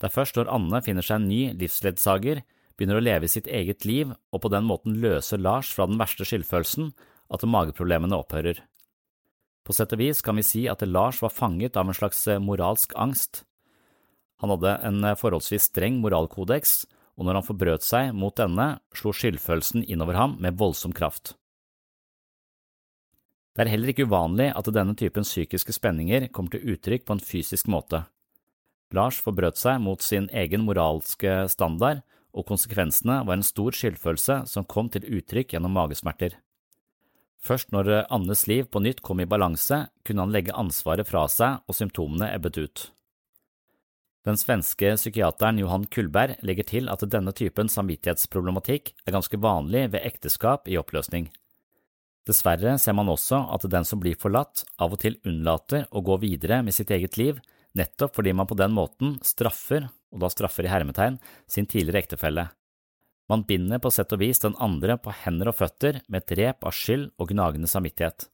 Det 0.00 0.08
er 0.08 0.14
først 0.14 0.38
når 0.38 0.48
Anne 0.52 0.80
finner 0.84 1.04
seg 1.04 1.20
en 1.20 1.28
ny 1.28 1.40
livsledsager, 1.60 2.40
begynner 2.76 2.96
å 2.96 3.04
leve 3.04 3.28
sitt 3.28 3.48
eget 3.48 3.84
liv 3.84 4.14
og 4.32 4.40
på 4.40 4.50
den 4.52 4.64
måten 4.64 4.96
løser 5.02 5.40
Lars 5.40 5.68
fra 5.76 5.84
den 5.88 6.00
verste 6.00 6.24
skyldfølelsen, 6.24 6.94
at 7.30 7.44
mageproblemene 7.46 8.16
opphører. 8.16 8.62
På 9.60 9.76
sett 9.76 9.92
og 9.92 10.00
vis 10.00 10.24
kan 10.24 10.40
vi 10.40 10.44
si 10.46 10.64
at 10.72 10.80
Lars 10.88 11.20
var 11.20 11.34
fanget 11.34 11.76
av 11.76 11.88
en 11.88 11.96
slags 11.96 12.24
moralsk 12.40 12.96
angst. 12.96 13.44
Han 14.40 14.54
hadde 14.54 14.72
en 14.88 15.04
forholdsvis 15.20 15.68
streng 15.68 16.00
moralkodeks, 16.00 16.80
og 17.20 17.26
når 17.28 17.36
han 17.36 17.44
forbrøt 17.44 17.84
seg 17.84 18.14
mot 18.16 18.32
denne, 18.40 18.78
slo 18.96 19.12
skyldfølelsen 19.12 19.84
innover 19.84 20.16
ham 20.16 20.38
med 20.40 20.56
voldsom 20.56 20.94
kraft. 20.96 21.34
Det 23.52 23.66
er 23.66 23.72
heller 23.74 23.92
ikke 23.92 24.06
uvanlig 24.08 24.46
at 24.56 24.70
denne 24.72 24.96
typen 24.96 25.26
psykiske 25.26 25.74
spenninger 25.76 26.30
kommer 26.32 26.54
til 26.54 26.72
uttrykk 26.72 27.04
på 27.04 27.18
en 27.18 27.20
fysisk 27.20 27.68
måte. 27.68 28.06
Lars 28.96 29.18
forbrøt 29.20 29.60
seg 29.60 29.82
mot 29.84 30.00
sin 30.00 30.30
egen 30.32 30.64
moralske 30.64 31.42
standard 31.52 32.00
og 32.32 32.46
konsekvensene 32.48 33.20
var 33.26 33.36
en 33.36 33.44
stor 33.44 33.76
skyldfølelse 33.76 34.44
som 34.48 34.64
kom 34.64 34.88
til 34.88 35.04
uttrykk 35.18 35.52
gjennom 35.52 35.76
magesmerter. 35.76 36.38
Først 37.40 37.68
når 37.72 38.06
Annes 38.12 38.46
liv 38.48 38.64
på 38.72 38.80
nytt 38.80 39.04
kom 39.04 39.20
i 39.20 39.28
balanse, 39.28 39.86
kunne 40.04 40.24
han 40.24 40.32
legge 40.32 40.56
ansvaret 40.56 41.08
fra 41.08 41.26
seg 41.28 41.60
og 41.68 41.76
symptomene 41.76 42.32
ebbet 42.32 42.58
ut. 42.60 42.86
Den 44.26 44.36
svenske 44.36 44.92
psykiateren 44.98 45.58
Johan 45.62 45.86
Kullberg 45.88 46.42
legger 46.44 46.66
til 46.68 46.90
at 46.92 47.04
denne 47.08 47.32
typen 47.32 47.70
samvittighetsproblematikk 47.72 48.92
er 49.06 49.14
ganske 49.16 49.38
vanlig 49.40 49.86
ved 49.94 50.04
ekteskap 50.04 50.68
i 50.68 50.76
oppløsning. 50.76 51.30
Dessverre 52.28 52.74
ser 52.78 52.92
man 52.98 53.08
også 53.08 53.38
at 53.54 53.64
den 53.72 53.86
som 53.88 54.00
blir 54.02 54.18
forlatt, 54.20 54.66
av 54.76 54.92
og 54.92 55.00
til 55.00 55.16
unnlater 55.24 55.86
å 55.88 56.02
gå 56.04 56.18
videre 56.20 56.60
med 56.62 56.76
sitt 56.76 56.92
eget 56.92 57.16
liv, 57.16 57.38
nettopp 57.72 58.18
fordi 58.18 58.34
man 58.36 58.48
på 58.50 58.58
den 58.60 58.74
måten 58.76 59.16
straffer 59.24 59.88
og 60.10 60.20
da 60.20 60.28
straffer 60.28 60.66
i 60.66 60.72
hermetegn, 60.72 61.16
sin 61.48 61.68
tidligere 61.70 62.02
ektefelle. 62.04 62.44
Man 63.30 63.46
binder 63.46 63.80
på 63.80 63.92
sett 63.94 64.12
og 64.12 64.20
vis 64.20 64.42
den 64.42 64.56
andre 64.60 64.98
på 65.00 65.14
hender 65.22 65.52
og 65.52 65.56
føtter 65.62 66.02
med 66.10 66.24
et 66.24 66.36
rep 66.40 66.66
av 66.66 66.74
skyld 66.76 67.12
og 67.16 67.30
gnagende 67.30 67.70
samvittighet. 67.70 68.26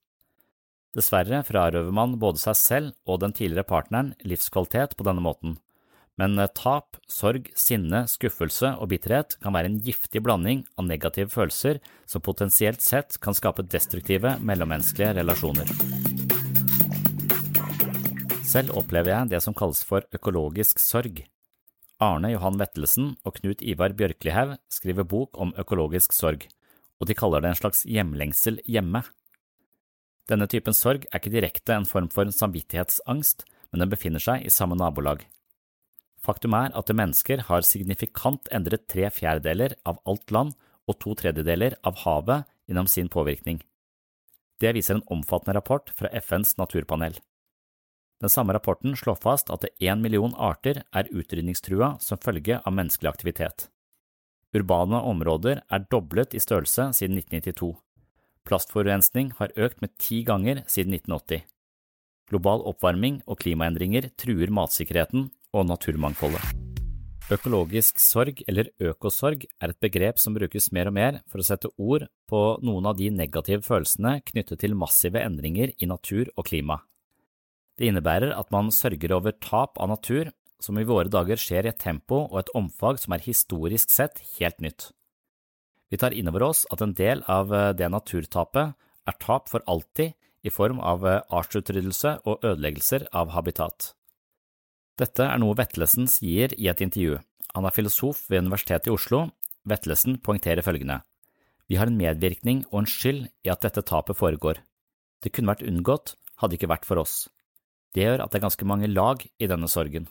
Dessverre 0.96 1.42
frarøver 1.44 1.92
man 1.94 2.16
både 2.18 2.40
seg 2.40 2.56
selv 2.58 2.94
og 3.04 3.20
den 3.22 3.36
tidligere 3.36 3.68
partneren 3.68 4.14
livskvalitet 4.24 4.96
på 4.96 5.04
denne 5.06 5.22
måten, 5.22 5.58
men 6.20 6.38
eh, 6.40 6.50
tap, 6.56 6.96
sorg, 7.10 7.50
sinne, 7.56 8.04
skuffelse 8.08 8.72
og 8.80 8.90
bitterhet 8.92 9.36
kan 9.42 9.54
være 9.56 9.70
en 9.70 9.80
giftig 9.84 10.22
blanding 10.24 10.64
av 10.80 10.88
negative 10.88 11.32
følelser 11.32 11.80
som 12.08 12.24
potensielt 12.24 12.84
sett 12.84 13.20
kan 13.22 13.36
skape 13.36 13.66
destruktive 13.68 14.36
mellommenneskelige 14.40 15.16
relasjoner. 15.20 15.72
Selv 18.46 18.76
opplever 18.78 19.12
jeg 19.12 19.32
det 19.34 19.42
som 19.44 19.56
kalles 19.56 19.82
for 19.84 20.06
økologisk 20.16 20.80
sorg. 20.80 21.24
Arne 22.00 22.30
Johan 22.32 22.58
Vettelsen 22.60 23.14
og 23.24 23.38
Knut 23.40 23.62
Ivar 23.64 23.92
Bjørklihaug 23.96 24.56
skriver 24.72 25.04
bok 25.08 25.36
om 25.40 25.54
økologisk 25.60 26.16
sorg, 26.16 26.46
og 27.00 27.08
de 27.08 27.16
kaller 27.16 27.44
det 27.44 27.52
en 27.52 27.60
slags 27.60 27.84
hjemlengsel 27.88 28.60
hjemme. 28.68 29.02
Denne 30.30 30.48
typen 30.50 30.76
sorg 30.76 31.04
er 31.10 31.20
ikke 31.20 31.34
direkte 31.34 31.76
en 31.76 31.88
form 31.88 32.08
for 32.12 32.28
samvittighetsangst, 32.32 33.44
men 33.70 33.84
den 33.84 33.92
befinner 33.92 34.22
seg 34.22 34.44
i 34.46 34.52
samme 34.52 34.78
nabolag. 34.78 35.24
Faktum 36.26 36.56
er 36.58 36.72
at 36.74 36.90
mennesker 36.90 37.44
har 37.46 37.62
signifikant 37.62 38.48
endret 38.54 38.88
tre 38.90 39.06
fjerdedeler 39.14 39.76
av 39.86 40.00
alt 40.10 40.32
land 40.34 40.56
og 40.90 40.98
to 41.02 41.14
tredjedeler 41.18 41.76
av 41.86 42.02
havet 42.02 42.48
gjennom 42.66 42.88
sin 42.90 43.10
påvirkning. 43.12 43.60
Det 44.58 44.72
viser 44.74 44.96
en 44.96 45.06
omfattende 45.12 45.54
rapport 45.58 45.92
fra 45.94 46.10
FNs 46.10 46.56
naturpanel. 46.58 47.18
Den 48.20 48.32
samme 48.32 48.56
rapporten 48.56 48.96
slår 48.96 49.18
fast 49.20 49.50
at 49.52 49.66
én 49.78 50.00
million 50.00 50.34
arter 50.34 50.82
er 50.90 51.10
utrydningstrua 51.12 51.96
som 52.00 52.18
følge 52.18 52.58
av 52.58 52.74
menneskelig 52.74 53.12
aktivitet. 53.12 53.68
Urbane 54.56 55.02
områder 55.04 55.60
er 55.68 55.84
doblet 55.92 56.34
i 56.34 56.40
størrelse 56.40 56.88
siden 56.96 57.20
1992. 57.20 57.74
Plastforurensning 58.46 59.34
har 59.38 59.52
økt 59.58 59.82
med 59.84 59.92
ti 60.00 60.22
ganger 60.24 60.62
siden 60.70 60.96
1980. 60.96 61.44
Global 62.30 62.64
oppvarming 62.66 63.20
og 63.26 63.42
klimaendringer 63.42 64.08
truer 64.18 64.50
matsikkerheten 64.50 65.28
og 65.54 65.68
naturmangfoldet. 65.68 66.66
Økologisk 67.26 67.98
sorg, 67.98 68.38
eller 68.46 68.68
økosorg, 68.78 69.48
er 69.58 69.72
et 69.72 69.80
begrep 69.82 70.20
som 70.22 70.36
brukes 70.36 70.70
mer 70.70 70.86
og 70.86 70.94
mer 70.94 71.16
for 71.26 71.42
å 71.42 71.46
sette 71.46 71.72
ord 71.74 72.04
på 72.30 72.42
noen 72.62 72.86
av 72.86 72.98
de 73.00 73.08
negative 73.10 73.66
følelsene 73.66 74.20
knyttet 74.28 74.62
til 74.62 74.76
massive 74.78 75.24
endringer 75.26 75.72
i 75.82 75.88
natur 75.90 76.30
og 76.36 76.46
klima. 76.46 76.78
Det 77.76 77.90
innebærer 77.90 78.30
at 78.32 78.52
man 78.54 78.70
sørger 78.70 79.16
over 79.18 79.34
tap 79.42 79.74
av 79.82 79.90
natur, 79.90 80.30
som 80.62 80.78
i 80.78 80.86
våre 80.86 81.10
dager 81.12 81.36
skjer 81.36 81.66
i 81.66 81.72
et 81.72 81.82
tempo 81.82 82.22
og 82.28 82.38
et 82.40 82.52
omfang 82.56 82.96
som 83.00 83.12
er 83.12 83.26
historisk 83.26 83.90
sett 83.92 84.22
helt 84.38 84.62
nytt. 84.62 84.92
Vi 85.90 85.98
tar 86.00 86.14
inn 86.14 86.30
over 86.30 86.46
oss 86.48 86.64
at 86.72 86.82
en 86.82 86.94
del 86.96 87.22
av 87.30 87.52
eh, 87.54 87.72
det 87.76 87.90
naturtapet 87.92 88.74
er 89.06 89.18
tap 89.22 89.50
for 89.50 89.66
alltid 89.70 90.14
i 90.46 90.50
form 90.50 90.80
av 90.80 91.04
eh, 91.06 91.20
artsutryddelse 91.30 92.16
og 92.24 92.42
ødeleggelser 92.42 93.06
av 93.14 93.34
habitat. 93.34 93.92
Dette 94.96 95.26
er 95.28 95.40
noe 95.42 95.56
Vetlesen 95.58 96.06
sier 96.08 96.54
i 96.56 96.70
et 96.72 96.80
intervju. 96.80 97.18
Han 97.52 97.66
er 97.68 97.74
filosof 97.76 98.22
ved 98.30 98.46
Universitetet 98.46 98.88
i 98.88 98.94
Oslo. 98.94 99.26
Vetlesen 99.68 100.16
poengterer 100.24 100.64
følgende. 100.64 101.02
Vi 101.68 101.76
har 101.76 101.90
en 101.90 101.98
medvirkning 101.98 102.62
og 102.70 102.82
en 102.82 102.88
skyld 102.88 103.26
i 103.44 103.50
at 103.52 103.64
dette 103.66 103.82
tapet 103.84 104.16
foregår. 104.16 104.62
Det 105.20 105.32
kunne 105.34 105.52
vært 105.52 105.66
unngått 105.66 106.14
hadde 106.40 106.56
ikke 106.56 106.70
vært 106.70 106.86
for 106.88 107.00
oss. 107.00 107.26
Det 107.94 108.04
gjør 108.04 108.22
at 108.24 108.32
det 108.32 108.38
er 108.40 108.46
ganske 108.46 108.68
mange 108.68 108.88
lag 108.90 109.24
i 109.24 109.48
denne 109.48 109.68
sorgen. 109.72 110.08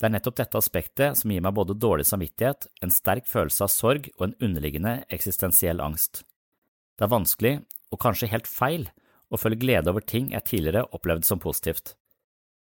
Det 0.00 0.08
er 0.08 0.12
nettopp 0.16 0.36
dette 0.40 0.60
aspektet 0.60 1.18
som 1.20 1.32
gir 1.32 1.44
meg 1.44 1.54
både 1.56 1.76
dårlig 1.80 2.04
samvittighet, 2.08 2.66
en 2.82 2.92
sterk 2.92 3.28
følelse 3.30 3.64
av 3.64 3.72
sorg 3.72 4.08
og 4.18 4.26
en 4.26 4.36
underliggende 4.42 4.96
eksistensiell 5.14 5.80
angst. 5.80 6.24
Det 6.98 7.06
er 7.06 7.12
vanskelig, 7.12 7.54
og 7.92 8.00
kanskje 8.02 8.30
helt 8.32 8.50
feil, 8.50 8.88
å 9.32 9.40
føle 9.40 9.58
glede 9.58 9.90
over 9.90 10.04
ting 10.04 10.32
jeg 10.34 10.46
tidligere 10.50 10.84
opplevde 10.92 11.26
som 11.26 11.40
positivt. 11.42 11.94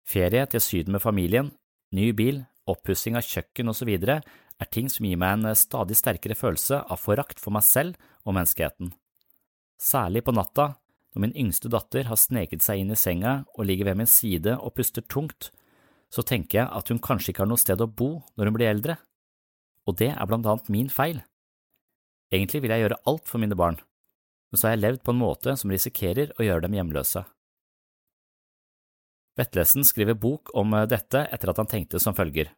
Ferie 0.09 0.47
til 0.49 0.61
Syden 0.63 0.95
med 0.95 1.03
familien, 1.03 1.51
ny 1.93 2.09
bil, 2.17 2.41
oppussing 2.69 3.17
av 3.19 3.27
kjøkken 3.27 3.69
osv. 3.69 3.91
er 3.93 4.69
ting 4.73 4.89
som 4.89 5.05
gir 5.05 5.19
meg 5.21 5.35
en 5.37 5.55
stadig 5.55 5.97
sterkere 5.99 6.37
følelse 6.37 6.81
av 6.81 6.97
forakt 6.97 7.37
for 7.37 7.53
meg 7.53 7.65
selv 7.67 7.99
og 8.25 8.33
menneskeheten. 8.33 8.89
Særlig 9.77 10.23
på 10.25 10.33
natta, 10.33 10.73
når 11.13 11.25
min 11.25 11.37
yngste 11.45 11.69
datter 11.69 12.09
har 12.09 12.17
sneket 12.17 12.65
seg 12.65 12.81
inn 12.81 12.93
i 12.93 12.97
senga 12.97 13.43
og 13.53 13.69
ligger 13.69 13.91
ved 13.91 14.01
min 14.01 14.09
side 14.09 14.57
og 14.57 14.73
puster 14.77 15.05
tungt, 15.05 15.51
så 16.09 16.25
tenker 16.25 16.63
jeg 16.63 16.73
at 16.73 16.89
hun 16.89 17.01
kanskje 17.05 17.31
ikke 17.31 17.45
har 17.45 17.51
noe 17.53 17.61
sted 17.61 17.81
å 17.81 17.89
bo 17.89 18.23
når 18.33 18.49
hun 18.49 18.57
blir 18.57 18.73
eldre, 18.73 18.97
og 19.85 20.01
det 20.01 20.09
er 20.15 20.29
blant 20.29 20.49
annet 20.49 20.73
min 20.73 20.89
feil. 20.89 21.21
Egentlig 22.33 22.63
vil 22.65 22.73
jeg 22.73 22.87
gjøre 22.87 23.03
alt 23.09 23.29
for 23.29 23.41
mine 23.41 23.57
barn, 23.57 23.77
men 24.49 24.57
så 24.57 24.69
har 24.69 24.77
jeg 24.77 24.87
levd 24.87 25.03
på 25.05 25.13
en 25.13 25.21
måte 25.21 25.53
som 25.57 25.69
risikerer 25.69 26.33
å 26.37 26.45
gjøre 26.45 26.65
dem 26.65 26.77
hjemløse. 26.77 27.29
Vetlesen 29.39 29.85
skriver 29.87 30.17
bok 30.19 30.51
om 30.57 30.75
eh, 30.75 30.87
dette 30.89 31.23
etter 31.31 31.51
at 31.51 31.61
han 31.61 31.69
tenkte 31.69 32.01
som 32.03 32.15
følger. 32.17 32.51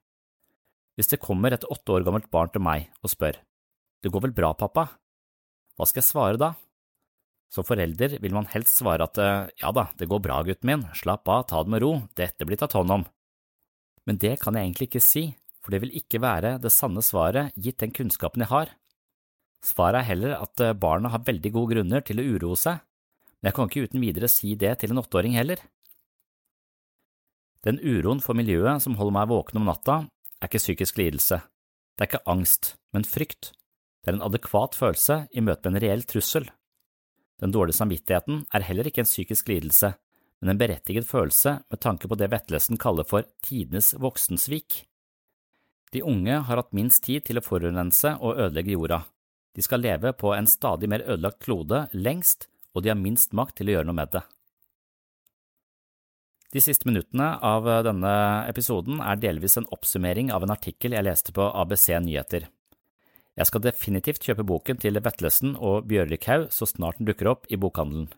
Hvis 0.98 1.12
det 1.14 1.22
kommer 1.24 1.54
et 1.54 1.68
åtte 1.70 1.94
år 1.94 2.06
gammelt 2.08 2.30
barn 2.34 2.52
til 2.52 2.64
meg 2.66 2.90
og 3.02 3.14
spør, 3.14 3.38
Det 4.02 4.10
går 4.10 4.22
vel 4.22 4.34
bra, 4.34 4.50
pappa? 4.58 4.88
Hva 5.78 5.86
skal 5.86 6.02
jeg 6.02 6.10
svare 6.10 6.38
da? 6.42 6.56
Som 7.54 7.68
forelder 7.68 8.16
vil 8.24 8.34
man 8.34 8.48
helst 8.50 8.80
svare 8.80 9.06
at 9.06 9.18
eh, 9.22 9.52
ja 9.62 9.72
da, 9.76 9.92
det 9.98 10.08
går 10.10 10.24
bra, 10.24 10.42
gutten 10.42 10.68
min, 10.68 10.88
slapp 10.98 11.28
av, 11.30 11.44
ta 11.46 11.62
det 11.62 11.70
med 11.70 11.84
ro, 11.84 11.92
dette 12.18 12.48
blir 12.48 12.58
tatt 12.58 12.74
hånd 12.74 12.96
om. 12.96 13.06
Men 14.10 14.18
det 14.18 14.40
kan 14.42 14.58
jeg 14.58 14.66
egentlig 14.66 14.88
ikke 14.90 15.04
si, 15.06 15.26
for 15.62 15.74
det 15.74 15.84
vil 15.84 15.98
ikke 16.00 16.24
være 16.24 16.56
det 16.64 16.72
sanne 16.74 17.04
svaret 17.06 17.54
gitt 17.54 17.78
den 17.84 17.94
kunnskapen 17.94 18.42
jeg 18.42 18.50
har. 18.50 18.72
Svaret 19.62 20.02
er 20.02 20.10
heller 20.10 20.40
at 20.40 20.64
eh, 20.64 20.74
barna 20.74 21.12
har 21.14 21.28
veldig 21.28 21.52
gode 21.54 21.76
grunner 21.76 22.02
til 22.02 22.24
å 22.24 22.26
uroe 22.26 22.58
seg, 22.58 22.82
men 23.42 23.52
jeg 23.52 23.58
kan 23.58 23.70
ikke 23.70 23.86
uten 23.86 24.02
videre 24.02 24.32
si 24.32 24.56
det 24.58 24.74
til 24.82 24.96
en 24.96 25.04
åtteåring 25.04 25.38
heller. 25.38 25.62
Den 27.62 27.78
uroen 27.78 28.22
for 28.24 28.38
miljøet 28.38 28.82
som 28.82 28.96
holder 28.98 29.16
meg 29.20 29.30
våken 29.30 29.62
om 29.62 29.68
natta, 29.70 29.98
er 30.42 30.50
ikke 30.50 30.62
psykisk 30.62 30.98
lidelse. 30.98 31.42
Det 31.94 32.06
er 32.06 32.10
ikke 32.10 32.30
angst, 32.34 32.76
men 32.96 33.06
frykt. 33.06 33.52
Det 34.02 34.10
er 34.10 34.18
en 34.18 34.26
adekvat 34.26 34.74
følelse 34.78 35.26
i 35.30 35.44
møte 35.46 35.70
med 35.70 35.78
en 35.78 35.86
reell 35.86 36.06
trussel. 36.10 36.48
Den 37.42 37.54
dårlige 37.54 37.78
samvittigheten 37.78 38.46
er 38.54 38.66
heller 38.66 38.90
ikke 38.90 39.04
en 39.04 39.10
psykisk 39.10 39.50
lidelse, 39.50 39.94
men 40.42 40.54
en 40.54 40.62
berettiget 40.62 41.06
følelse 41.06 41.60
med 41.70 41.82
tanke 41.82 42.10
på 42.10 42.18
det 42.18 42.32
Vetlesen 42.34 42.82
kaller 42.82 43.06
for 43.06 43.30
tidenes 43.46 43.94
voksensvik. 44.02 44.88
De 45.94 46.02
unge 46.02 46.40
har 46.48 46.58
hatt 46.58 46.74
minst 46.74 47.04
tid 47.06 47.28
til 47.28 47.38
å 47.38 47.46
forurense 47.46 48.16
og 48.18 48.40
ødelegge 48.40 48.74
jorda. 48.74 49.04
De 49.54 49.62
skal 49.62 49.84
leve 49.84 50.14
på 50.18 50.34
en 50.34 50.48
stadig 50.50 50.90
mer 50.90 51.04
ødelagt 51.06 51.42
klode 51.44 51.86
lengst, 51.94 52.48
og 52.74 52.82
de 52.82 52.94
har 52.94 52.98
minst 52.98 53.36
makt 53.38 53.60
til 53.60 53.70
å 53.70 53.76
gjøre 53.76 53.90
noe 53.90 54.00
med 54.00 54.14
det. 54.16 54.24
De 56.52 56.60
siste 56.60 56.88
minuttene 56.88 57.38
av 57.48 57.68
denne 57.86 58.14
episoden 58.50 59.00
er 59.00 59.20
delvis 59.22 59.56
en 59.60 59.70
oppsummering 59.72 60.34
av 60.36 60.44
en 60.44 60.52
artikkel 60.52 60.92
jeg 60.98 61.08
leste 61.08 61.32
på 61.36 61.46
ABC 61.48 61.94
Nyheter. 62.04 62.50
Jeg 63.40 63.48
skal 63.48 63.64
definitivt 63.64 64.26
kjøpe 64.28 64.44
boken 64.44 64.82
til 64.82 65.00
Vetlesen 65.00 65.54
og 65.56 65.88
Bjørlikhaug 65.88 66.50
så 66.52 66.68
snart 66.68 67.00
den 67.00 67.08
dukker 67.08 67.30
opp 67.32 67.48
i 67.48 67.60
bokhandelen. 67.60 68.10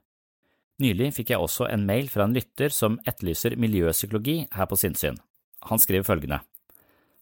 Nylig 0.81 1.11
fikk 1.19 1.29
jeg 1.29 1.43
også 1.45 1.67
en 1.69 1.85
mail 1.85 2.09
fra 2.09 2.25
en 2.25 2.33
lytter 2.33 2.73
som 2.73 2.97
etterlyser 3.05 3.53
miljøpsykologi 3.61 4.39
her 4.57 4.69
på 4.69 4.79
sinnssyn. 4.81 5.21
Han 5.69 5.79
skriver 5.79 6.07
følgende. 6.07 6.41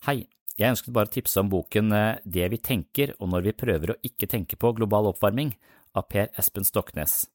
Hei, 0.07 0.23
jeg 0.55 0.71
ønsket 0.71 0.95
bare 0.95 1.11
å 1.11 1.13
tipse 1.13 1.43
om 1.43 1.51
boken 1.51 1.91
eh, 1.95 2.21
Det 2.23 2.47
vi 2.51 2.57
tenker 2.63 3.13
og 3.19 3.29
når 3.33 3.45
vi 3.49 3.57
prøver 3.57 3.93
å 3.93 3.99
ikke 4.07 4.31
tenke 4.31 4.55
på 4.55 4.71
global 4.79 5.11
oppvarming 5.11 5.51
av 5.91 6.07
Per 6.07 6.31
Espen 6.39 6.65
Stoknes. 6.65 7.25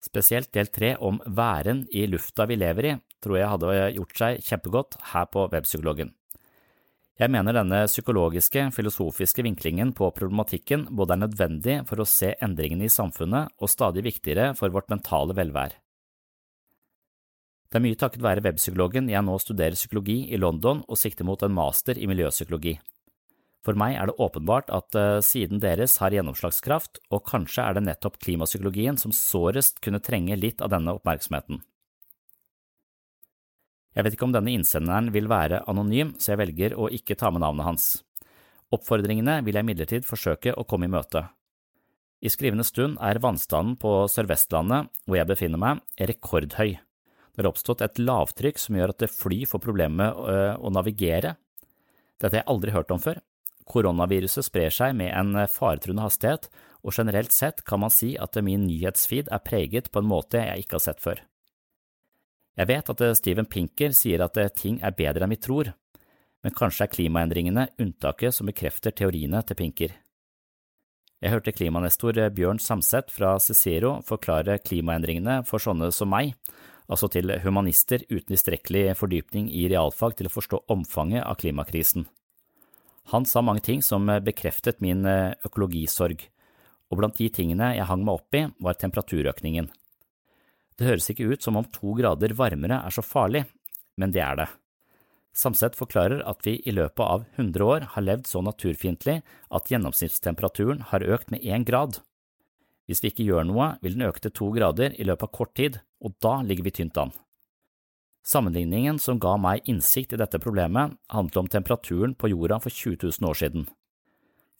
Spesielt 0.00 0.48
del 0.56 0.70
tre 0.72 0.94
om 0.96 1.20
væren 1.26 1.84
i 1.92 2.06
lufta 2.08 2.46
vi 2.48 2.56
lever 2.56 2.88
i 2.88 2.94
tror 3.20 3.36
jeg 3.36 3.50
hadde 3.52 3.74
gjort 3.98 4.16
seg 4.22 4.46
kjempegodt 4.46 4.96
her 5.12 5.28
på 5.28 5.44
Webpsykologen. 5.52 6.14
Jeg 7.20 7.28
mener 7.28 7.52
denne 7.52 7.82
psykologiske, 7.84 8.62
filosofiske 8.72 9.44
vinklingen 9.44 9.90
på 9.92 10.08
problematikken 10.16 10.86
både 10.96 11.18
er 11.18 11.20
nødvendig 11.26 11.74
for 11.90 12.00
å 12.00 12.08
se 12.08 12.32
endringene 12.40 12.88
i 12.88 12.92
samfunnet 12.92 13.52
og 13.60 13.68
stadig 13.68 14.06
viktigere 14.06 14.54
for 14.56 14.72
vårt 14.72 14.88
mentale 14.88 15.36
velvære. 15.36 15.76
Det 17.70 17.76
er 17.76 17.84
mye 17.84 17.98
takket 18.00 18.24
være 18.24 18.42
webpsykologen 18.42 19.12
jeg 19.12 19.22
nå 19.22 19.36
studerer 19.38 19.76
psykologi 19.76 20.24
i 20.32 20.40
London 20.40 20.80
og 20.88 20.98
sikter 20.98 21.28
mot 21.28 21.44
en 21.44 21.52
master 21.54 22.00
i 22.00 22.08
miljøpsykologi. 22.08 22.78
For 23.66 23.76
meg 23.76 23.98
er 24.00 24.08
det 24.08 24.16
åpenbart 24.22 24.70
at 24.72 24.96
uh, 24.96 25.20
siden 25.24 25.60
deres 25.60 25.98
har 26.00 26.14
gjennomslagskraft, 26.14 27.02
og 27.12 27.26
kanskje 27.28 27.66
er 27.66 27.76
det 27.76 27.84
nettopp 27.84 28.16
klimapsykologien 28.22 28.96
som 29.00 29.12
sårest 29.12 29.82
kunne 29.84 30.00
trenge 30.00 30.38
litt 30.38 30.64
av 30.64 30.72
denne 30.72 30.94
oppmerksomheten. 30.96 31.60
Jeg 33.90 34.06
vet 34.06 34.14
ikke 34.14 34.28
om 34.28 34.32
denne 34.32 34.52
innsenderen 34.54 35.10
vil 35.12 35.28
være 35.28 35.64
anonym, 35.68 36.14
så 36.16 36.32
jeg 36.32 36.40
velger 36.44 36.76
å 36.78 36.88
ikke 36.94 37.18
ta 37.18 37.32
med 37.34 37.42
navnet 37.42 37.66
hans. 37.66 37.88
Oppfordringene 38.70 39.40
vil 39.44 39.58
jeg 39.58 39.66
imidlertid 39.66 40.06
forsøke 40.06 40.54
å 40.54 40.64
komme 40.64 40.86
i 40.86 40.92
møte. 40.92 41.26
I 42.20 42.30
skrivende 42.30 42.64
stund 42.68 43.00
er 43.02 43.18
vannstanden 43.20 43.74
på 43.80 44.04
Sør-Vestlandet, 44.12 44.90
hvor 45.08 45.18
jeg 45.18 45.28
befinner 45.28 45.60
meg, 45.60 45.80
rekordhøy. 45.98 46.76
Det 46.76 47.42
har 47.42 47.48
oppstått 47.50 47.82
et 47.84 47.98
lavtrykk 48.00 48.60
som 48.60 48.76
gjør 48.76 48.92
at 48.92 49.02
det 49.02 49.10
fly 49.12 49.42
får 49.48 49.62
problemer 49.64 49.96
med 49.96 50.30
øh, 50.32 50.54
å 50.60 50.72
navigere. 50.74 51.34
Dette 52.20 52.34
har 52.34 52.42
jeg 52.42 52.50
aldri 52.52 52.74
hørt 52.76 52.92
om 52.94 53.02
før. 53.02 53.20
Koronaviruset 53.70 54.48
sprer 54.48 54.72
seg 54.74 54.96
med 54.98 55.12
en 55.14 55.36
faretruende 55.46 56.02
hastighet, 56.02 56.48
og 56.82 56.96
generelt 56.96 57.32
sett 57.34 57.62
kan 57.68 57.82
man 57.82 57.92
si 57.92 58.16
at 58.18 58.38
min 58.42 58.64
nyhetsfeed 58.66 59.30
er 59.30 59.44
preget 59.44 59.90
på 59.92 60.02
en 60.02 60.10
måte 60.10 60.40
jeg 60.42 60.64
ikke 60.64 60.78
har 60.78 60.86
sett 60.88 61.02
før. 61.02 61.20
Jeg 62.58 62.68
vet 62.68 62.90
at 62.92 63.04
Steven 63.16 63.46
Pinker 63.46 63.94
sier 63.96 64.24
at 64.24 64.38
ting 64.58 64.80
er 64.82 64.96
bedre 64.96 65.24
enn 65.24 65.32
vi 65.32 65.40
tror, 65.40 65.72
men 66.42 66.56
kanskje 66.56 66.86
er 66.86 66.94
klimaendringene 66.94 67.66
unntaket 67.80 68.34
som 68.34 68.48
bekrefter 68.48 68.94
teoriene 68.96 69.42
til 69.46 69.58
Pinker. 69.60 69.94
Jeg 71.20 71.34
hørte 71.34 71.52
klimanestor 71.52 72.16
Bjørn 72.32 72.58
Samset 72.64 73.12
fra 73.12 73.34
Cicero 73.44 73.98
forklare 74.08 74.56
klimaendringene 74.64 75.42
for 75.48 75.60
sånne 75.60 75.90
som 75.92 76.08
meg, 76.08 76.32
altså 76.88 77.10
til 77.12 77.36
humanister 77.44 78.06
uten 78.08 78.32
tilstrekkelig 78.32 78.96
fordypning 78.98 79.50
i 79.52 79.66
realfag 79.68 80.16
til 80.16 80.30
å 80.30 80.32
forstå 80.32 80.64
omfanget 80.72 81.26
av 81.26 81.36
klimakrisen. 81.42 82.08
Han 83.10 83.26
sa 83.26 83.42
mange 83.42 83.64
ting 83.66 83.82
som 83.82 84.06
bekreftet 84.22 84.80
min 84.84 85.02
økologisorg, 85.06 86.22
og 86.90 86.98
blant 87.00 87.18
de 87.18 87.26
tingene 87.34 87.72
jeg 87.74 87.88
hang 87.88 88.04
meg 88.06 88.20
opp 88.20 88.38
i, 88.38 88.44
var 88.62 88.78
temperaturøkningen. 88.78 89.70
Det 90.78 90.88
høres 90.88 91.10
ikke 91.12 91.26
ut 91.28 91.42
som 91.44 91.58
om 91.58 91.66
to 91.68 91.92
grader 91.98 92.32
varmere 92.38 92.78
er 92.86 92.94
så 92.94 93.02
farlig, 93.04 93.44
men 94.00 94.14
det 94.14 94.22
er 94.24 94.38
det. 94.40 94.46
Samset 95.36 95.76
forklarer 95.78 96.22
at 96.26 96.40
vi 96.46 96.56
i 96.66 96.72
løpet 96.74 97.02
av 97.04 97.26
100 97.36 97.66
år 97.66 97.86
har 97.94 98.06
levd 98.06 98.30
så 98.30 98.42
naturfiendtlig 98.42 99.20
at 99.54 99.70
gjennomsnittstemperaturen 99.70 100.82
har 100.90 101.04
økt 101.06 101.30
med 101.30 101.44
én 101.44 101.66
grad. 101.66 102.00
Hvis 102.90 103.04
vi 103.04 103.12
ikke 103.12 103.28
gjør 103.28 103.46
noe, 103.46 103.74
vil 103.84 103.94
den 103.94 104.08
øke 104.08 104.24
til 104.24 104.34
to 104.34 104.50
grader 104.56 104.96
i 104.98 105.06
løpet 105.06 105.28
av 105.28 105.34
kort 105.36 105.54
tid, 105.54 105.78
og 106.02 106.16
da 106.24 106.40
ligger 106.42 106.66
vi 106.66 106.74
tynt 106.80 106.98
an. 106.98 107.14
Sammenligningen 108.26 108.98
som 109.00 109.18
ga 109.18 109.36
meg 109.40 109.66
innsikt 109.68 110.12
i 110.12 110.20
dette 110.20 110.38
problemet, 110.42 110.96
handlet 111.08 111.40
om 111.40 111.48
temperaturen 111.48 112.14
på 112.14 112.30
jorda 112.32 112.60
for 112.60 112.70
20 112.70 113.00
000 113.20 113.30
år 113.30 113.40
siden. 113.40 113.66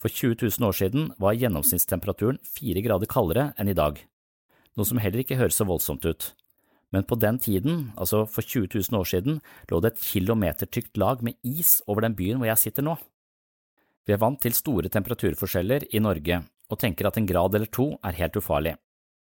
For 0.01 0.09
20 0.09 0.41
000 0.59 0.69
år 0.69 0.77
siden 0.77 1.11
var 1.21 1.37
gjennomsnittstemperaturen 1.37 2.41
fire 2.45 2.81
grader 2.85 3.11
kaldere 3.11 3.51
enn 3.61 3.69
i 3.69 3.77
dag, 3.77 4.01
noe 4.77 4.89
som 4.89 5.03
heller 5.03 5.21
ikke 5.21 5.37
høres 5.37 5.61
så 5.61 5.69
voldsomt 5.69 6.09
ut 6.09 6.33
men 6.91 7.07
på 7.07 7.17
den 7.23 7.39
tiden, 7.39 7.91
altså 7.97 8.25
for 8.27 8.43
20 8.43 8.69
000 8.91 8.99
år 8.99 9.07
siden, 9.07 9.39
lå 9.71 9.81
det 9.81 9.93
et 9.93 10.05
kilometertykt 10.11 10.99
lag 10.99 11.23
med 11.23 11.39
is 11.47 11.79
over 11.87 12.05
den 12.07 12.17
byen 12.19 12.41
hvor 12.41 12.51
jeg 12.51 12.63
sitter 12.65 12.87
nå. 12.87 12.97
Vi 14.07 14.15
er 14.15 14.23
vant 14.23 14.41
til 14.43 14.57
store 14.57 14.91
temperaturforskjeller 14.91 15.87
i 15.95 16.03
Norge 16.03 16.43
og 16.71 16.79
tenker 16.83 17.07
at 17.07 17.19
en 17.19 17.29
grad 17.29 17.55
eller 17.55 17.71
to 17.71 17.93
er 18.03 18.19
helt 18.19 18.39
ufarlig, 18.39 18.75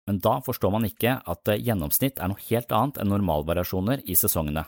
men 0.07 0.19
da 0.23 0.39
forstår 0.43 0.73
man 0.73 0.87
ikke 0.87 1.17
at 1.19 1.51
gjennomsnitt 1.57 2.19
er 2.19 2.31
noe 2.31 2.45
helt 2.49 2.71
annet 2.75 2.99
enn 3.01 3.11
normalvariasjoner 3.13 4.03
i 4.03 4.17
sesongene. 4.19 4.65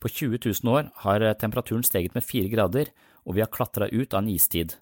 På 0.00 0.08
20 0.08 0.38
000 0.46 0.72
år 0.72 0.88
har 1.04 1.26
temperaturen 1.40 1.84
steget 1.84 2.14
med 2.16 2.24
fire 2.24 2.48
grader, 2.48 2.88
og 3.26 3.36
vi 3.36 3.42
har 3.44 3.52
klatra 3.52 3.90
ut 3.90 4.14
av 4.14 4.22
en 4.22 4.32
istid. 4.32 4.78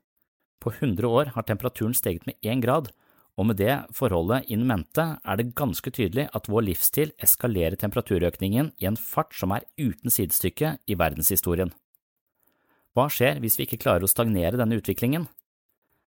På 0.63 0.71
100 0.71 1.09
år 1.09 1.33
har 1.35 1.47
temperaturen 1.47 1.97
steget 1.97 2.27
med 2.27 2.39
én 2.43 2.63
grad, 2.63 2.93
og 3.39 3.47
med 3.47 3.59
det 3.61 3.75
forholdet 3.95 4.49
in 4.51 4.65
mente 4.67 5.05
er 5.23 5.39
det 5.39 5.55
ganske 5.59 5.91
tydelig 5.95 6.27
at 6.35 6.49
vår 6.51 6.65
livsstil 6.71 7.13
eskalerer 7.23 7.79
temperaturøkningen 7.79 8.73
i 8.83 8.89
en 8.91 8.99
fart 8.99 9.35
som 9.39 9.55
er 9.55 9.67
uten 9.79 10.11
sidestykke 10.11 10.77
i 10.87 10.99
verdenshistorien. 10.99 11.71
Hva 12.99 13.07
skjer 13.13 13.39
hvis 13.39 13.59
vi 13.59 13.69
ikke 13.69 13.79
klarer 13.85 14.03
å 14.03 14.11
stagnere 14.11 14.59
denne 14.59 14.81
utviklingen? 14.81 15.29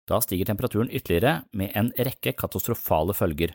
Da 0.09 0.19
stiger 0.23 0.49
temperaturen 0.49 0.91
ytterligere 0.91 1.43
med 1.55 1.71
en 1.79 1.91
rekke 1.95 2.33
katastrofale 2.35 3.15
følger, 3.15 3.53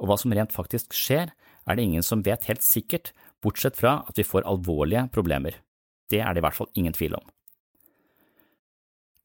og 0.00 0.08
hva 0.08 0.16
som 0.20 0.32
rent 0.32 0.54
faktisk 0.54 0.96
skjer, 0.96 1.32
er 1.68 1.76
det 1.76 1.84
ingen 1.84 2.04
som 2.04 2.24
vet 2.24 2.46
helt 2.48 2.64
sikkert, 2.64 3.12
bortsett 3.44 3.76
fra 3.76 4.00
at 4.08 4.16
vi 4.16 4.24
får 4.24 4.48
alvorlige 4.48 5.06
problemer. 5.12 5.60
Det 6.10 6.22
er 6.24 6.32
det 6.32 6.40
i 6.40 6.46
hvert 6.46 6.56
fall 6.56 6.72
ingen 6.74 6.96
tvil 6.96 7.18
om. 7.20 7.26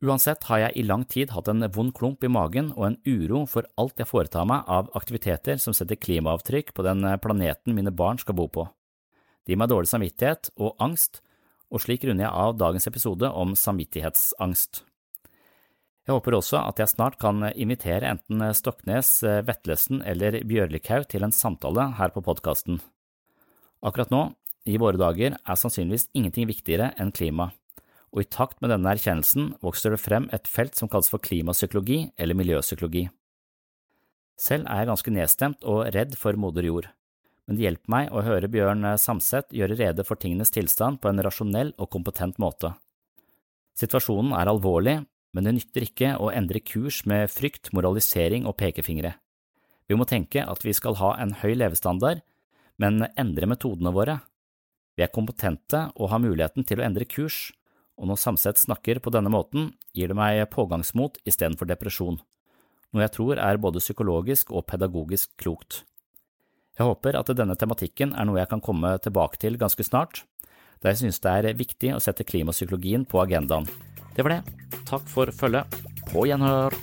Uansett 0.06 0.44
har 0.50 0.60
jeg 0.60 0.76
i 0.76 0.84
lang 0.86 1.06
tid 1.10 1.32
hatt 1.32 1.48
en 1.50 1.66
vond 1.74 1.94
klump 1.96 2.24
i 2.24 2.30
magen 2.30 2.74
og 2.76 2.84
en 2.90 2.98
uro 3.08 3.46
for 3.50 3.66
alt 3.80 4.02
jeg 4.02 4.10
foretar 4.10 4.46
meg 4.46 4.68
av 4.70 4.92
aktiviteter 5.00 5.58
som 5.62 5.74
setter 5.74 5.98
klimaavtrykk 5.98 6.74
på 6.76 6.84
den 6.86 7.08
planeten 7.24 7.74
mine 7.78 7.94
barn 7.96 8.20
skal 8.22 8.36
bo 8.38 8.50
på. 8.52 8.68
Det 9.46 9.54
gir 9.56 9.62
meg 9.62 9.72
dårlig 9.72 9.90
samvittighet 9.90 10.52
og 10.60 10.76
angst, 10.84 11.22
og 11.72 11.82
slik 11.82 12.04
runder 12.06 12.28
jeg 12.28 12.44
av 12.44 12.60
dagens 12.60 12.88
episode 12.92 13.32
om 13.32 13.56
samvittighetsangst. 13.58 14.84
Jeg 16.06 16.14
håper 16.14 16.38
også 16.38 16.62
at 16.62 16.80
jeg 16.80 16.92
snart 16.92 17.18
kan 17.22 17.42
invitere 17.56 18.12
enten 18.12 18.44
Stoknes, 18.54 19.18
Vetlesen 19.24 20.04
eller 20.06 20.44
Bjørlikhaug 20.46 21.08
til 21.10 21.26
en 21.26 21.34
samtale 21.34 21.90
her 21.98 22.14
på 22.14 22.22
podkasten. 22.26 22.78
Akkurat 23.86 24.14
nå, 24.14 24.24
i 24.70 24.78
våre 24.82 25.02
dager, 25.02 25.38
er 25.38 25.62
sannsynligvis 25.62 26.12
ingenting 26.14 26.50
viktigere 26.50 26.92
enn 27.02 27.14
klima 27.14 27.52
og 28.16 28.24
i 28.24 28.30
takt 28.32 28.62
med 28.64 28.72
denne 28.72 28.94
erkjennelsen 28.96 29.50
vokser 29.64 29.92
det 29.92 30.00
frem 30.00 30.30
et 30.34 30.48
felt 30.48 30.78
som 30.80 30.88
kalles 30.92 31.12
for 31.12 31.20
klimapsykologi 31.20 32.00
eller 32.16 32.38
miljøpsykologi. 32.40 33.10
Selv 34.40 34.70
er 34.72 34.82
jeg 34.82 34.90
ganske 34.90 35.14
nedstemt 35.16 35.68
og 35.68 35.90
redd 35.96 36.16
for 36.20 36.40
moder 36.40 36.64
jord, 36.68 36.88
men 37.46 37.60
det 37.60 37.68
hjelper 37.68 37.92
meg 37.92 38.16
å 38.16 38.24
høre 38.24 38.50
Bjørn 38.52 38.88
Samset 39.00 39.52
gjøre 39.56 39.78
rede 39.82 40.08
for 40.08 40.20
tingenes 40.20 40.54
tilstand 40.56 41.02
på 41.04 41.12
en 41.12 41.20
rasjonell 41.28 41.74
og 41.76 41.92
kompetent 41.92 42.40
måte. 42.40 42.72
Situasjonen 43.76 44.32
er 44.40 44.48
alvorlig, 44.48 44.96
men 45.36 45.44
det 45.44 45.56
nytter 45.58 45.84
ikke 45.84 46.14
å 46.16 46.32
endre 46.32 46.62
kurs 46.64 47.02
med 47.10 47.28
frykt, 47.28 47.74
moralisering 47.76 48.48
og 48.48 48.56
pekefingre. 48.62 49.18
Vi 49.86 49.98
må 50.00 50.08
tenke 50.08 50.46
at 50.48 50.64
vi 50.64 50.74
skal 50.74 50.96
ha 51.02 51.12
en 51.20 51.36
høy 51.42 51.58
levestandard, 51.60 52.24
men 52.80 53.04
endre 53.20 53.50
metodene 53.52 53.92
våre. 53.96 54.22
Vi 54.96 55.04
er 55.04 55.12
kompetente 55.12 55.90
og 56.00 56.14
har 56.14 56.24
muligheten 56.24 56.64
til 56.68 56.80
å 56.80 56.86
endre 56.88 57.08
kurs, 57.08 57.50
og 58.00 58.08
når 58.10 58.20
Samset 58.20 58.60
snakker 58.60 59.02
på 59.04 59.12
denne 59.12 59.32
måten, 59.32 59.74
gir 59.96 60.12
det 60.12 60.18
meg 60.18 60.42
pågangsmot 60.52 61.20
istedenfor 61.28 61.68
depresjon, 61.68 62.22
noe 62.96 63.04
jeg 63.04 63.14
tror 63.18 63.40
er 63.44 63.60
både 63.60 63.84
psykologisk 63.84 64.54
og 64.56 64.66
pedagogisk 64.72 65.34
klokt. 65.42 65.84
Jeg 66.76 66.88
håper 66.88 67.16
at 67.20 67.32
denne 67.36 67.56
tematikken 67.60 68.16
er 68.16 68.28
noe 68.28 68.40
jeg 68.42 68.52
kan 68.52 68.64
komme 68.64 68.96
tilbake 69.04 69.40
til 69.40 69.60
ganske 69.60 69.84
snart, 69.84 70.24
da 70.80 70.92
jeg 70.92 71.04
synes 71.04 71.22
det 71.24 71.36
er 71.36 71.60
viktig 71.60 71.94
å 71.96 72.02
sette 72.04 72.28
klimapsykologien 72.28 73.08
på 73.08 73.20
agendaen. 73.24 73.68
Det 74.16 74.24
var 74.24 74.38
det. 74.38 74.42
Takk 74.88 75.08
for 75.12 75.32
følget. 75.36 75.80
På 76.12 76.26
gjenhør! 76.30 76.76